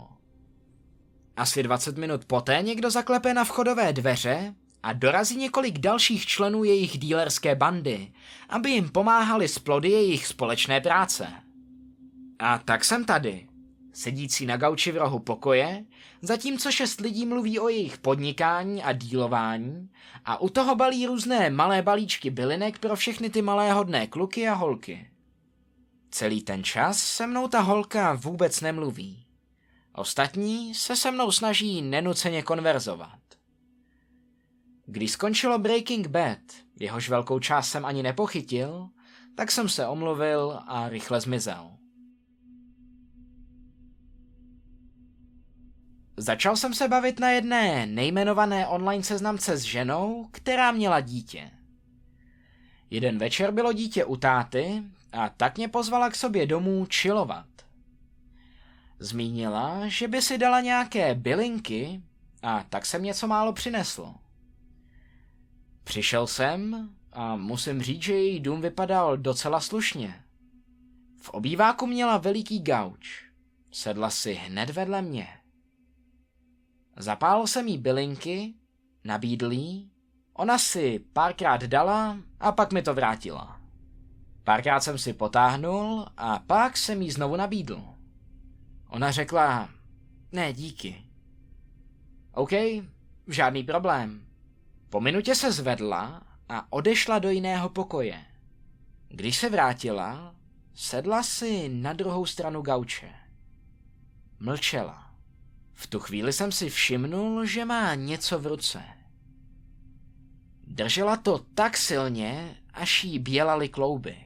Asi 1.36 1.62
20 1.62 1.98
minut 1.98 2.24
poté 2.24 2.62
někdo 2.62 2.90
zaklepe 2.90 3.34
na 3.34 3.44
vchodové 3.44 3.92
dveře 3.92 4.54
a 4.82 4.92
dorazí 4.92 5.36
několik 5.36 5.78
dalších 5.78 6.26
členů 6.26 6.64
jejich 6.64 6.98
dílerské 6.98 7.54
bandy, 7.54 8.12
aby 8.48 8.70
jim 8.70 8.88
pomáhali 8.88 9.48
s 9.48 9.58
plody 9.58 9.90
jejich 9.90 10.26
společné 10.26 10.80
práce. 10.80 11.28
A 12.38 12.58
tak 12.58 12.84
jsem 12.84 13.04
tady, 13.04 13.48
sedící 13.92 14.46
na 14.46 14.56
gauči 14.56 14.92
v 14.92 14.96
rohu 14.96 15.18
pokoje, 15.18 15.84
zatímco 16.22 16.70
šest 16.72 17.00
lidí 17.00 17.26
mluví 17.26 17.58
o 17.58 17.68
jejich 17.68 17.98
podnikání 17.98 18.82
a 18.82 18.92
dílování 18.92 19.90
a 20.24 20.40
u 20.40 20.48
toho 20.48 20.74
balí 20.74 21.06
různé 21.06 21.50
malé 21.50 21.82
balíčky 21.82 22.30
bylinek 22.30 22.78
pro 22.78 22.96
všechny 22.96 23.30
ty 23.30 23.42
malé 23.42 23.72
hodné 23.72 24.06
kluky 24.06 24.48
a 24.48 24.54
holky. 24.54 25.10
Celý 26.10 26.42
ten 26.42 26.64
čas 26.64 26.98
se 26.98 27.26
mnou 27.26 27.48
ta 27.48 27.60
holka 27.60 28.14
vůbec 28.14 28.60
nemluví. 28.60 29.26
Ostatní 29.92 30.74
se 30.74 30.96
se 30.96 31.10
mnou 31.10 31.32
snaží 31.32 31.82
nenuceně 31.82 32.42
konverzovat. 32.42 33.18
Když 34.86 35.10
skončilo 35.10 35.58
Breaking 35.58 36.06
Bad, 36.06 36.38
jehož 36.80 37.08
velkou 37.08 37.38
část 37.38 37.68
jsem 37.68 37.84
ani 37.84 38.02
nepochytil, 38.02 38.88
tak 39.34 39.50
jsem 39.50 39.68
se 39.68 39.86
omluvil 39.86 40.60
a 40.66 40.88
rychle 40.88 41.20
zmizel. 41.20 41.70
Začal 46.16 46.56
jsem 46.56 46.74
se 46.74 46.88
bavit 46.88 47.20
na 47.20 47.30
jedné 47.30 47.86
nejmenované 47.86 48.66
online 48.66 49.04
seznamce 49.04 49.56
s 49.56 49.62
ženou, 49.62 50.28
která 50.30 50.72
měla 50.72 51.00
dítě. 51.00 51.50
Jeden 52.90 53.18
večer 53.18 53.50
bylo 53.52 53.72
dítě 53.72 54.04
u 54.04 54.16
táty 54.16 54.82
a 55.12 55.28
tak 55.28 55.56
mě 55.56 55.68
pozvala 55.68 56.10
k 56.10 56.14
sobě 56.14 56.46
domů 56.46 56.86
chillovat. 56.92 57.46
Zmínila, 58.98 59.88
že 59.88 60.08
by 60.08 60.22
si 60.22 60.38
dala 60.38 60.60
nějaké 60.60 61.14
bylinky 61.14 62.00
a 62.42 62.64
tak 62.70 62.86
jsem 62.86 63.02
něco 63.02 63.26
málo 63.26 63.52
přinesl. 63.52 64.14
Přišel 65.86 66.26
jsem 66.26 66.90
a 67.12 67.36
musím 67.36 67.82
říct, 67.82 68.02
že 68.02 68.14
její 68.14 68.40
dům 68.40 68.60
vypadal 68.60 69.16
docela 69.16 69.60
slušně. 69.60 70.24
V 71.20 71.30
obýváku 71.30 71.86
měla 71.86 72.18
veliký 72.18 72.62
gauč. 72.62 73.24
Sedla 73.70 74.10
si 74.10 74.32
hned 74.32 74.70
vedle 74.70 75.02
mě. 75.02 75.28
Zapálil 76.96 77.46
jsem 77.46 77.68
jí 77.68 77.78
bylinky, 77.78 78.54
nabídl 79.04 79.52
jí, 79.52 79.90
ona 80.32 80.58
si 80.58 81.04
párkrát 81.12 81.62
dala 81.62 82.18
a 82.40 82.52
pak 82.52 82.72
mi 82.72 82.82
to 82.82 82.94
vrátila. 82.94 83.60
Párkrát 84.44 84.80
jsem 84.80 84.98
si 84.98 85.12
potáhnul 85.12 86.06
a 86.16 86.38
pak 86.38 86.76
jsem 86.76 87.02
jí 87.02 87.10
znovu 87.10 87.36
nabídl. 87.36 87.84
Ona 88.88 89.10
řekla, 89.10 89.68
ne 90.32 90.52
díky. 90.52 91.04
OK, 92.32 92.50
žádný 93.28 93.62
problém. 93.62 94.25
Po 94.96 95.00
minutě 95.00 95.34
se 95.34 95.52
zvedla 95.52 96.22
a 96.48 96.72
odešla 96.72 97.18
do 97.18 97.30
jiného 97.30 97.68
pokoje. 97.68 98.24
Když 99.08 99.36
se 99.36 99.50
vrátila, 99.50 100.34
sedla 100.74 101.22
si 101.22 101.68
na 101.68 101.92
druhou 101.92 102.26
stranu 102.26 102.62
gauče. 102.62 103.14
Mlčela. 104.40 105.10
V 105.74 105.86
tu 105.86 106.00
chvíli 106.00 106.32
jsem 106.32 106.52
si 106.52 106.70
všimnul, 106.70 107.44
že 107.44 107.64
má 107.64 107.94
něco 107.94 108.38
v 108.38 108.46
ruce. 108.46 108.82
Držela 110.66 111.16
to 111.16 111.38
tak 111.38 111.76
silně, 111.76 112.56
až 112.72 113.04
jí 113.04 113.18
bělaly 113.18 113.68
klouby. 113.68 114.16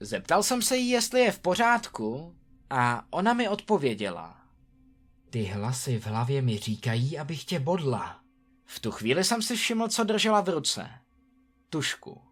Zeptal 0.00 0.42
jsem 0.42 0.62
se 0.62 0.76
jí, 0.76 0.90
jestli 0.90 1.20
je 1.20 1.32
v 1.32 1.38
pořádku, 1.38 2.34
a 2.70 3.06
ona 3.10 3.32
mi 3.34 3.48
odpověděla. 3.48 4.40
Ty 5.30 5.42
hlasy 5.44 5.98
v 5.98 6.06
hlavě 6.06 6.42
mi 6.42 6.58
říkají, 6.58 7.18
abych 7.18 7.44
tě 7.44 7.60
bodla. 7.60 8.23
V 8.66 8.80
tu 8.80 8.90
chvíli 8.90 9.24
jsem 9.24 9.42
si 9.42 9.56
všiml, 9.56 9.88
co 9.88 10.04
držela 10.04 10.40
v 10.40 10.48
ruce. 10.48 10.90
Tušku. 11.70 12.22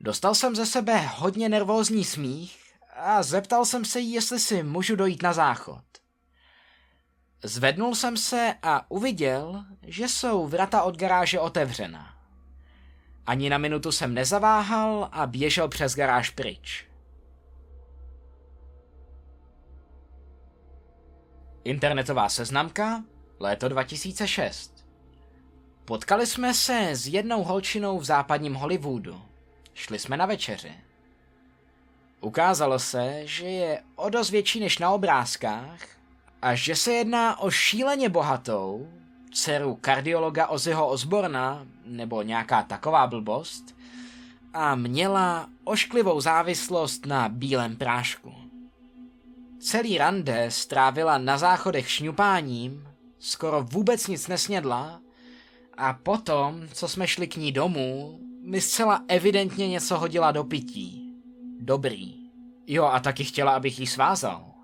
Dostal 0.00 0.34
jsem 0.34 0.56
ze 0.56 0.66
sebe 0.66 0.98
hodně 0.98 1.48
nervózní 1.48 2.04
smích 2.04 2.62
a 2.96 3.22
zeptal 3.22 3.64
jsem 3.64 3.84
se 3.84 4.00
jí, 4.00 4.12
jestli 4.12 4.40
si 4.40 4.62
můžu 4.62 4.96
dojít 4.96 5.22
na 5.22 5.32
záchod. 5.32 5.84
Zvednul 7.44 7.94
jsem 7.94 8.16
se 8.16 8.54
a 8.62 8.90
uviděl, 8.90 9.64
že 9.82 10.08
jsou 10.08 10.46
vrata 10.46 10.82
od 10.82 10.96
garáže 10.96 11.40
otevřena. 11.40 12.14
Ani 13.26 13.50
na 13.50 13.58
minutu 13.58 13.92
jsem 13.92 14.14
nezaváhal 14.14 15.08
a 15.12 15.26
běžel 15.26 15.68
přes 15.68 15.94
garáž 15.94 16.30
pryč. 16.30 16.86
Internetová 21.64 22.28
seznamka, 22.28 23.04
léto 23.40 23.68
2006. 23.68 24.71
Potkali 25.84 26.26
jsme 26.26 26.54
se 26.54 26.88
s 26.92 27.06
jednou 27.08 27.42
holčinou 27.42 27.98
v 27.98 28.04
západním 28.04 28.54
Hollywoodu. 28.54 29.22
Šli 29.74 29.98
jsme 29.98 30.16
na 30.16 30.26
večeři. 30.26 30.72
Ukázalo 32.20 32.78
se, 32.78 33.20
že 33.24 33.44
je 33.44 33.82
o 33.96 34.08
dost 34.08 34.30
větší 34.30 34.60
než 34.60 34.78
na 34.78 34.90
obrázkách 34.90 35.80
a 36.42 36.54
že 36.54 36.76
se 36.76 36.92
jedná 36.92 37.40
o 37.40 37.50
šíleně 37.50 38.08
bohatou, 38.08 38.88
dceru 39.32 39.74
kardiologa 39.80 40.46
Ozzyho 40.46 40.88
Osborna, 40.88 41.66
nebo 41.84 42.22
nějaká 42.22 42.62
taková 42.62 43.06
blbost, 43.06 43.76
a 44.54 44.74
měla 44.74 45.48
ošklivou 45.64 46.20
závislost 46.20 47.06
na 47.06 47.28
bílém 47.28 47.76
prášku. 47.76 48.34
Celý 49.60 49.98
rande 49.98 50.50
strávila 50.50 51.18
na 51.18 51.38
záchodech 51.38 51.90
šňupáním, 51.90 52.88
skoro 53.18 53.62
vůbec 53.62 54.06
nic 54.06 54.28
nesnědla 54.28 55.01
a 55.82 55.92
potom, 55.92 56.68
co 56.72 56.88
jsme 56.88 57.06
šli 57.06 57.28
k 57.28 57.36
ní 57.36 57.52
domů, 57.52 58.20
mi 58.42 58.60
zcela 58.60 59.04
evidentně 59.08 59.68
něco 59.68 59.98
hodila 59.98 60.32
do 60.32 60.44
pití. 60.44 61.14
Dobrý. 61.60 62.14
Jo, 62.66 62.84
a 62.84 63.00
taky 63.00 63.24
chtěla, 63.24 63.52
abych 63.52 63.80
jí 63.80 63.86
svázal. 63.86 64.54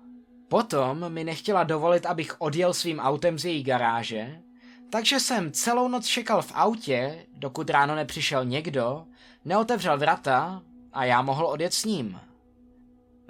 Potom 0.47 1.13
mi 1.13 1.23
nechtěla 1.23 1.63
dovolit, 1.63 2.05
abych 2.05 2.41
odjel 2.41 2.73
svým 2.73 2.99
autem 2.99 3.39
z 3.39 3.45
její 3.45 3.63
garáže, 3.63 4.41
takže 4.89 5.19
jsem 5.19 5.51
celou 5.51 5.87
noc 5.87 6.05
čekal 6.05 6.41
v 6.41 6.51
autě, 6.55 7.25
dokud 7.33 7.69
ráno 7.69 7.95
nepřišel 7.95 8.45
někdo, 8.45 9.05
neotevřel 9.45 9.97
vrata 9.97 10.61
a 10.93 11.05
já 11.05 11.21
mohl 11.21 11.45
odjet 11.45 11.73
s 11.73 11.85
ním. 11.85 12.19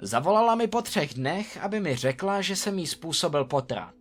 Zavolala 0.02 0.54
mi 0.54 0.66
po 0.66 0.82
třech 0.82 1.14
dnech, 1.14 1.56
aby 1.62 1.80
mi 1.80 1.96
řekla, 1.96 2.40
že 2.40 2.56
jsem 2.56 2.78
jí 2.78 2.86
způsobil 2.86 3.44
potrat. 3.44 3.99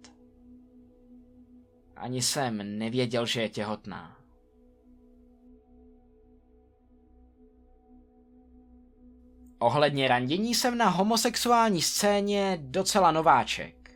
Ani 1.99 2.21
jsem 2.21 2.79
nevěděl, 2.79 3.25
že 3.25 3.41
je 3.41 3.49
těhotná. 3.49 4.17
Ohledně 9.59 10.07
randění 10.07 10.55
jsem 10.55 10.77
na 10.77 10.89
homosexuální 10.89 11.81
scéně 11.81 12.59
docela 12.61 13.11
nováček. 13.11 13.91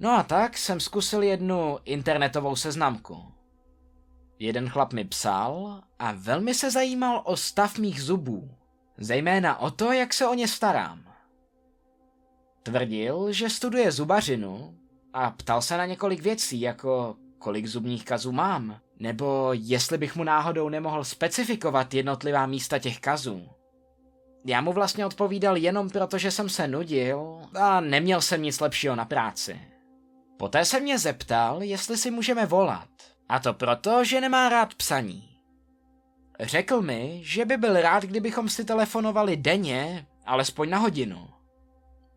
No 0.00 0.10
a 0.10 0.22
tak 0.22 0.58
jsem 0.58 0.80
zkusil 0.80 1.22
jednu 1.22 1.78
internetovou 1.84 2.56
seznamku. 2.56 3.24
Jeden 4.38 4.68
chlap 4.68 4.92
mi 4.92 5.04
psal 5.04 5.82
a 5.98 6.12
velmi 6.12 6.54
se 6.54 6.70
zajímal 6.70 7.22
o 7.24 7.36
stav 7.36 7.78
mých 7.78 8.02
zubů. 8.02 8.50
Zejména 8.98 9.58
o 9.58 9.70
to, 9.70 9.92
jak 9.92 10.14
se 10.14 10.26
o 10.26 10.34
ně 10.34 10.48
starám. 10.48 11.14
Tvrdil, 12.62 13.32
že 13.32 13.50
studuje 13.50 13.92
zubařinu 13.92 14.78
a 15.18 15.30
ptal 15.30 15.62
se 15.62 15.76
na 15.76 15.86
několik 15.86 16.22
věcí, 16.22 16.60
jako 16.60 17.16
kolik 17.38 17.66
zubních 17.66 18.04
kazů 18.04 18.32
mám, 18.32 18.80
nebo 18.98 19.50
jestli 19.52 19.98
bych 19.98 20.16
mu 20.16 20.24
náhodou 20.24 20.68
nemohl 20.68 21.04
specifikovat 21.04 21.94
jednotlivá 21.94 22.46
místa 22.46 22.78
těch 22.78 23.00
kazů. 23.00 23.48
Já 24.44 24.60
mu 24.60 24.72
vlastně 24.72 25.06
odpovídal 25.06 25.56
jenom 25.56 25.90
proto, 25.90 26.18
že 26.18 26.30
jsem 26.30 26.48
se 26.48 26.68
nudil 26.68 27.38
a 27.60 27.80
neměl 27.80 28.20
jsem 28.20 28.42
nic 28.42 28.60
lepšího 28.60 28.96
na 28.96 29.04
práci. 29.04 29.60
Poté 30.36 30.64
se 30.64 30.80
mě 30.80 30.98
zeptal, 30.98 31.62
jestli 31.62 31.96
si 31.96 32.10
můžeme 32.10 32.46
volat. 32.46 32.88
A 33.28 33.38
to 33.38 33.54
proto, 33.54 34.04
že 34.04 34.20
nemá 34.20 34.48
rád 34.48 34.74
psaní. 34.74 35.28
Řekl 36.40 36.82
mi, 36.82 37.20
že 37.24 37.44
by 37.44 37.56
byl 37.56 37.80
rád, 37.80 38.02
kdybychom 38.02 38.48
si 38.48 38.64
telefonovali 38.64 39.36
denně, 39.36 40.06
alespoň 40.26 40.70
na 40.70 40.78
hodinu. 40.78 41.28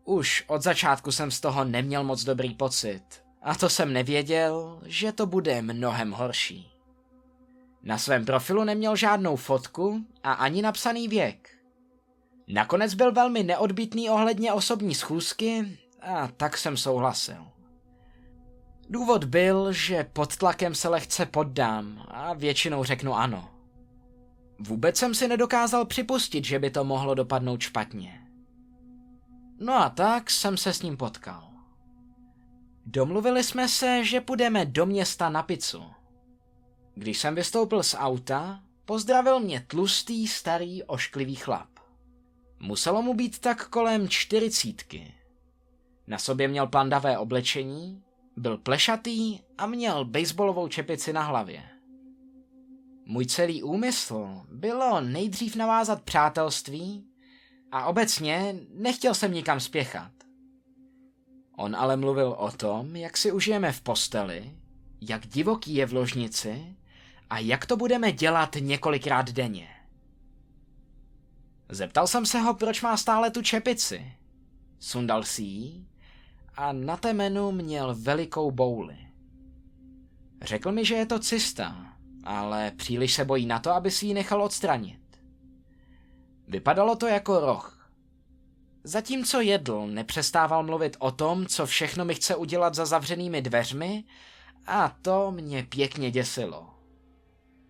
Už 0.04 0.44
od 0.46 0.62
začátku 0.62 1.12
jsem 1.12 1.30
z 1.30 1.40
toho 1.40 1.64
neměl 1.64 2.04
moc 2.04 2.24
dobrý 2.24 2.54
pocit. 2.54 3.02
A 3.42 3.54
to 3.54 3.68
jsem 3.68 3.92
nevěděl, 3.92 4.80
že 4.84 5.12
to 5.12 5.26
bude 5.26 5.62
mnohem 5.62 6.10
horší. 6.10 6.72
Na 7.82 7.98
svém 7.98 8.24
profilu 8.24 8.64
neměl 8.64 8.96
žádnou 8.96 9.36
fotku 9.36 10.04
a 10.22 10.32
ani 10.32 10.62
napsaný 10.62 11.08
věk. 11.08 11.50
Nakonec 12.48 12.94
byl 12.94 13.12
velmi 13.12 13.42
neodbitný 13.42 14.10
ohledně 14.10 14.52
osobní 14.52 14.94
schůzky 14.94 15.78
a 16.00 16.28
tak 16.28 16.58
jsem 16.58 16.76
souhlasil. 16.76 17.46
Důvod 18.88 19.24
byl, 19.24 19.72
že 19.72 20.04
pod 20.12 20.36
tlakem 20.36 20.74
se 20.74 20.88
lehce 20.88 21.26
poddám 21.26 22.04
a 22.08 22.32
většinou 22.34 22.84
řeknu 22.84 23.14
ano. 23.14 23.48
Vůbec 24.58 24.96
jsem 24.96 25.14
si 25.14 25.28
nedokázal 25.28 25.84
připustit, 25.84 26.44
že 26.44 26.58
by 26.58 26.70
to 26.70 26.84
mohlo 26.84 27.14
dopadnout 27.14 27.60
špatně. 27.60 28.21
No 29.62 29.74
a 29.74 29.88
tak 29.90 30.30
jsem 30.30 30.56
se 30.56 30.72
s 30.72 30.82
ním 30.82 30.96
potkal. 30.96 31.48
Domluvili 32.86 33.44
jsme 33.44 33.68
se, 33.68 34.04
že 34.04 34.20
půjdeme 34.20 34.66
do 34.66 34.86
města 34.86 35.28
na 35.28 35.42
pizzu. 35.42 35.84
Když 36.94 37.18
jsem 37.18 37.34
vystoupil 37.34 37.82
z 37.82 37.94
auta, 37.98 38.62
pozdravil 38.84 39.40
mě 39.40 39.64
tlustý, 39.66 40.28
starý, 40.28 40.82
ošklivý 40.82 41.34
chlap. 41.34 41.68
Muselo 42.60 43.02
mu 43.02 43.14
být 43.14 43.38
tak 43.38 43.68
kolem 43.68 44.08
čtyřicítky. 44.08 45.14
Na 46.06 46.18
sobě 46.18 46.48
měl 46.48 46.66
pandavé 46.66 47.18
oblečení, 47.18 48.02
byl 48.36 48.58
plešatý 48.58 49.40
a 49.58 49.66
měl 49.66 50.04
baseballovou 50.04 50.68
čepici 50.68 51.12
na 51.12 51.22
hlavě. 51.22 51.62
Můj 53.06 53.26
celý 53.26 53.62
úmysl 53.62 54.46
bylo 54.50 55.00
nejdřív 55.00 55.56
navázat 55.56 56.02
přátelství 56.02 57.11
a 57.72 57.86
obecně 57.86 58.56
nechtěl 58.74 59.14
jsem 59.14 59.32
nikam 59.32 59.60
spěchat. 59.60 60.12
On 61.56 61.76
ale 61.76 61.96
mluvil 61.96 62.34
o 62.38 62.50
tom, 62.50 62.96
jak 62.96 63.16
si 63.16 63.32
užijeme 63.32 63.72
v 63.72 63.80
posteli, 63.80 64.50
jak 65.00 65.26
divoký 65.26 65.74
je 65.74 65.86
v 65.86 65.92
ložnici 65.92 66.76
a 67.30 67.38
jak 67.38 67.66
to 67.66 67.76
budeme 67.76 68.12
dělat 68.12 68.56
několikrát 68.60 69.30
denně. 69.30 69.68
Zeptal 71.68 72.06
jsem 72.06 72.26
se 72.26 72.40
ho, 72.40 72.54
proč 72.54 72.82
má 72.82 72.96
stále 72.96 73.30
tu 73.30 73.42
čepici. 73.42 74.12
Sundal 74.78 75.24
si 75.24 75.42
ji 75.42 75.86
a 76.54 76.72
na 76.72 76.96
temenu 76.96 77.52
měl 77.52 77.94
velikou 77.94 78.50
bouli. 78.50 78.96
Řekl 80.42 80.72
mi, 80.72 80.84
že 80.84 80.94
je 80.94 81.06
to 81.06 81.18
cysta, 81.18 81.96
ale 82.24 82.70
příliš 82.70 83.14
se 83.14 83.24
bojí 83.24 83.46
na 83.46 83.58
to, 83.58 83.70
aby 83.70 83.90
si 83.90 84.06
ji 84.06 84.14
nechal 84.14 84.42
odstranit. 84.42 85.01
Vypadalo 86.52 86.96
to 86.96 87.06
jako 87.06 87.40
roh. 87.40 87.88
Zatímco 88.84 89.40
jedl, 89.40 89.86
nepřestával 89.86 90.62
mluvit 90.62 90.96
o 90.98 91.10
tom, 91.10 91.46
co 91.46 91.66
všechno 91.66 92.04
mi 92.04 92.14
chce 92.14 92.36
udělat 92.36 92.74
za 92.74 92.86
zavřenými 92.86 93.42
dveřmi 93.42 94.04
a 94.66 94.96
to 95.02 95.30
mě 95.30 95.62
pěkně 95.62 96.10
děsilo. 96.10 96.70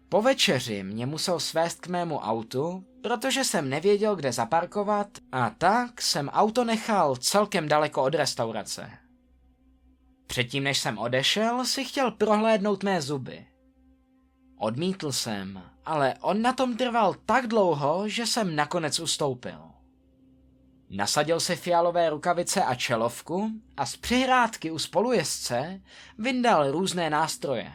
Po 0.09 0.23
večeři 0.23 0.83
mě 0.83 1.07
musel 1.07 1.41
svést 1.41 1.81
k 1.81 1.87
mému 1.87 2.19
autu, 2.19 2.85
protože 3.03 3.45
jsem 3.45 3.69
nevěděl, 3.69 4.17
kde 4.17 4.33
zaparkovat 4.33 5.09
a 5.33 5.51
tak 5.51 6.03
jsem 6.03 6.29
auto 6.29 6.65
nechal 6.65 7.17
celkem 7.17 7.69
daleko 7.69 8.03
od 8.03 8.15
restaurace. 8.15 8.91
Předtím, 10.27 10.65
než 10.65 10.79
jsem 10.79 10.99
odešel, 10.99 11.65
si 11.65 11.85
chtěl 11.85 12.11
prohlédnout 12.11 12.83
mé 12.83 13.03
zuby. 13.03 13.47
Odmítl 14.59 15.13
jsem, 15.13 15.63
ale 15.85 16.15
on 16.21 16.43
na 16.43 16.53
tom 16.53 16.77
trval 16.77 17.15
tak 17.27 17.47
dlouho, 17.47 18.09
že 18.09 18.27
jsem 18.27 18.57
nakonec 18.57 19.01
ustoupil. 19.01 19.59
Nasadil 20.91 21.41
si 21.41 21.57
fialové 21.57 22.11
rukavice 22.11 22.65
a 22.65 22.75
čelovku 22.75 23.51
a 23.77 23.87
z 23.87 23.97
přihrádky 23.97 24.71
u 24.71 24.79
spolujezdce 24.79 25.81
vyndal 26.19 26.71
různé 26.71 27.11
nástroje. 27.11 27.73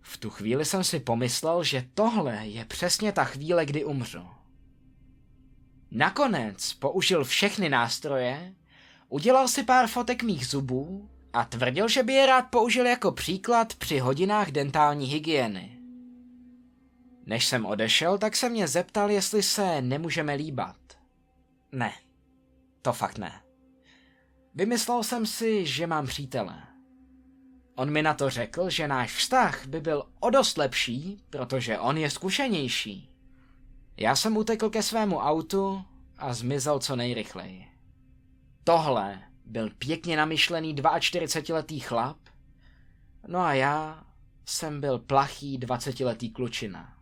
V 0.00 0.16
tu 0.16 0.30
chvíli 0.30 0.64
jsem 0.64 0.84
si 0.84 1.00
pomyslel, 1.00 1.64
že 1.64 1.88
tohle 1.94 2.46
je 2.46 2.64
přesně 2.64 3.12
ta 3.12 3.24
chvíle, 3.24 3.66
kdy 3.66 3.84
umřu. 3.84 4.28
Nakonec 5.90 6.74
použil 6.74 7.24
všechny 7.24 7.68
nástroje, 7.68 8.54
udělal 9.08 9.48
si 9.48 9.62
pár 9.62 9.86
fotek 9.86 10.22
mých 10.22 10.46
zubů 10.46 11.10
a 11.32 11.44
tvrdil, 11.44 11.88
že 11.88 12.02
by 12.02 12.12
je 12.12 12.26
rád 12.26 12.42
použil 12.42 12.86
jako 12.86 13.12
příklad 13.12 13.74
při 13.74 13.98
hodinách 13.98 14.50
dentální 14.50 15.06
hygieny. 15.06 15.78
Než 17.26 17.46
jsem 17.46 17.66
odešel, 17.66 18.18
tak 18.18 18.36
se 18.36 18.48
mě 18.48 18.68
zeptal, 18.68 19.10
jestli 19.10 19.42
se 19.42 19.82
nemůžeme 19.82 20.34
líbat. 20.34 20.76
Ne, 21.72 21.92
to 22.82 22.92
fakt 22.92 23.18
ne. 23.18 23.40
Vymyslel 24.54 25.02
jsem 25.02 25.26
si, 25.26 25.66
že 25.66 25.86
mám 25.86 26.06
přítele. 26.06 26.62
On 27.74 27.90
mi 27.90 28.02
na 28.02 28.14
to 28.14 28.30
řekl, 28.30 28.70
že 28.70 28.88
náš 28.88 29.14
vztah 29.14 29.66
by 29.66 29.80
byl 29.80 30.04
o 30.20 30.30
dost 30.30 30.58
lepší, 30.58 31.22
protože 31.30 31.78
on 31.78 31.96
je 31.96 32.10
zkušenější. 32.10 33.10
Já 33.96 34.16
jsem 34.16 34.36
utekl 34.36 34.70
ke 34.70 34.82
svému 34.82 35.18
autu 35.18 35.84
a 36.18 36.34
zmizel 36.34 36.78
co 36.78 36.96
nejrychleji. 36.96 37.66
Tohle 38.64 39.27
byl 39.48 39.70
pěkně 39.78 40.16
namyšlený 40.16 40.74
42-letý 40.74 41.80
chlap, 41.80 42.16
no 43.26 43.40
a 43.40 43.54
já 43.54 44.04
jsem 44.46 44.80
byl 44.80 44.98
plachý 44.98 45.58
20-letý 45.58 46.30
klučina. 46.30 46.94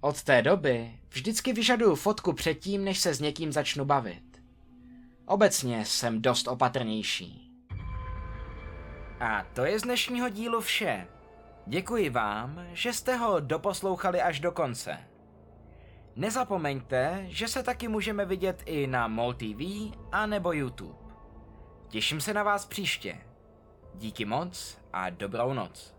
Od 0.00 0.22
té 0.22 0.42
doby 0.42 0.98
vždycky 1.08 1.52
vyžaduju 1.52 1.94
fotku 1.94 2.32
předtím, 2.32 2.84
než 2.84 2.98
se 2.98 3.14
s 3.14 3.20
někým 3.20 3.52
začnu 3.52 3.84
bavit. 3.84 4.42
Obecně 5.26 5.84
jsem 5.84 6.22
dost 6.22 6.48
opatrnější. 6.48 7.52
A 9.20 9.44
to 9.52 9.64
je 9.64 9.78
z 9.78 9.82
dnešního 9.82 10.28
dílu 10.28 10.60
vše. 10.60 11.06
Děkuji 11.66 12.10
vám, 12.10 12.66
že 12.72 12.92
jste 12.92 13.16
ho 13.16 13.40
doposlouchali 13.40 14.22
až 14.22 14.40
do 14.40 14.52
konce. 14.52 14.98
Nezapomeňte, 16.16 17.24
že 17.28 17.48
se 17.48 17.62
taky 17.62 17.88
můžeme 17.88 18.24
vidět 18.24 18.62
i 18.66 18.86
na 18.86 19.08
MOL 19.08 19.34
TV 19.34 19.60
a 20.12 20.26
nebo 20.26 20.52
YouTube. 20.52 21.01
Těším 21.92 22.20
se 22.20 22.34
na 22.34 22.42
vás 22.42 22.66
příště. 22.66 23.18
Díky 23.94 24.24
moc 24.24 24.78
a 24.92 25.10
dobrou 25.10 25.52
noc. 25.52 25.94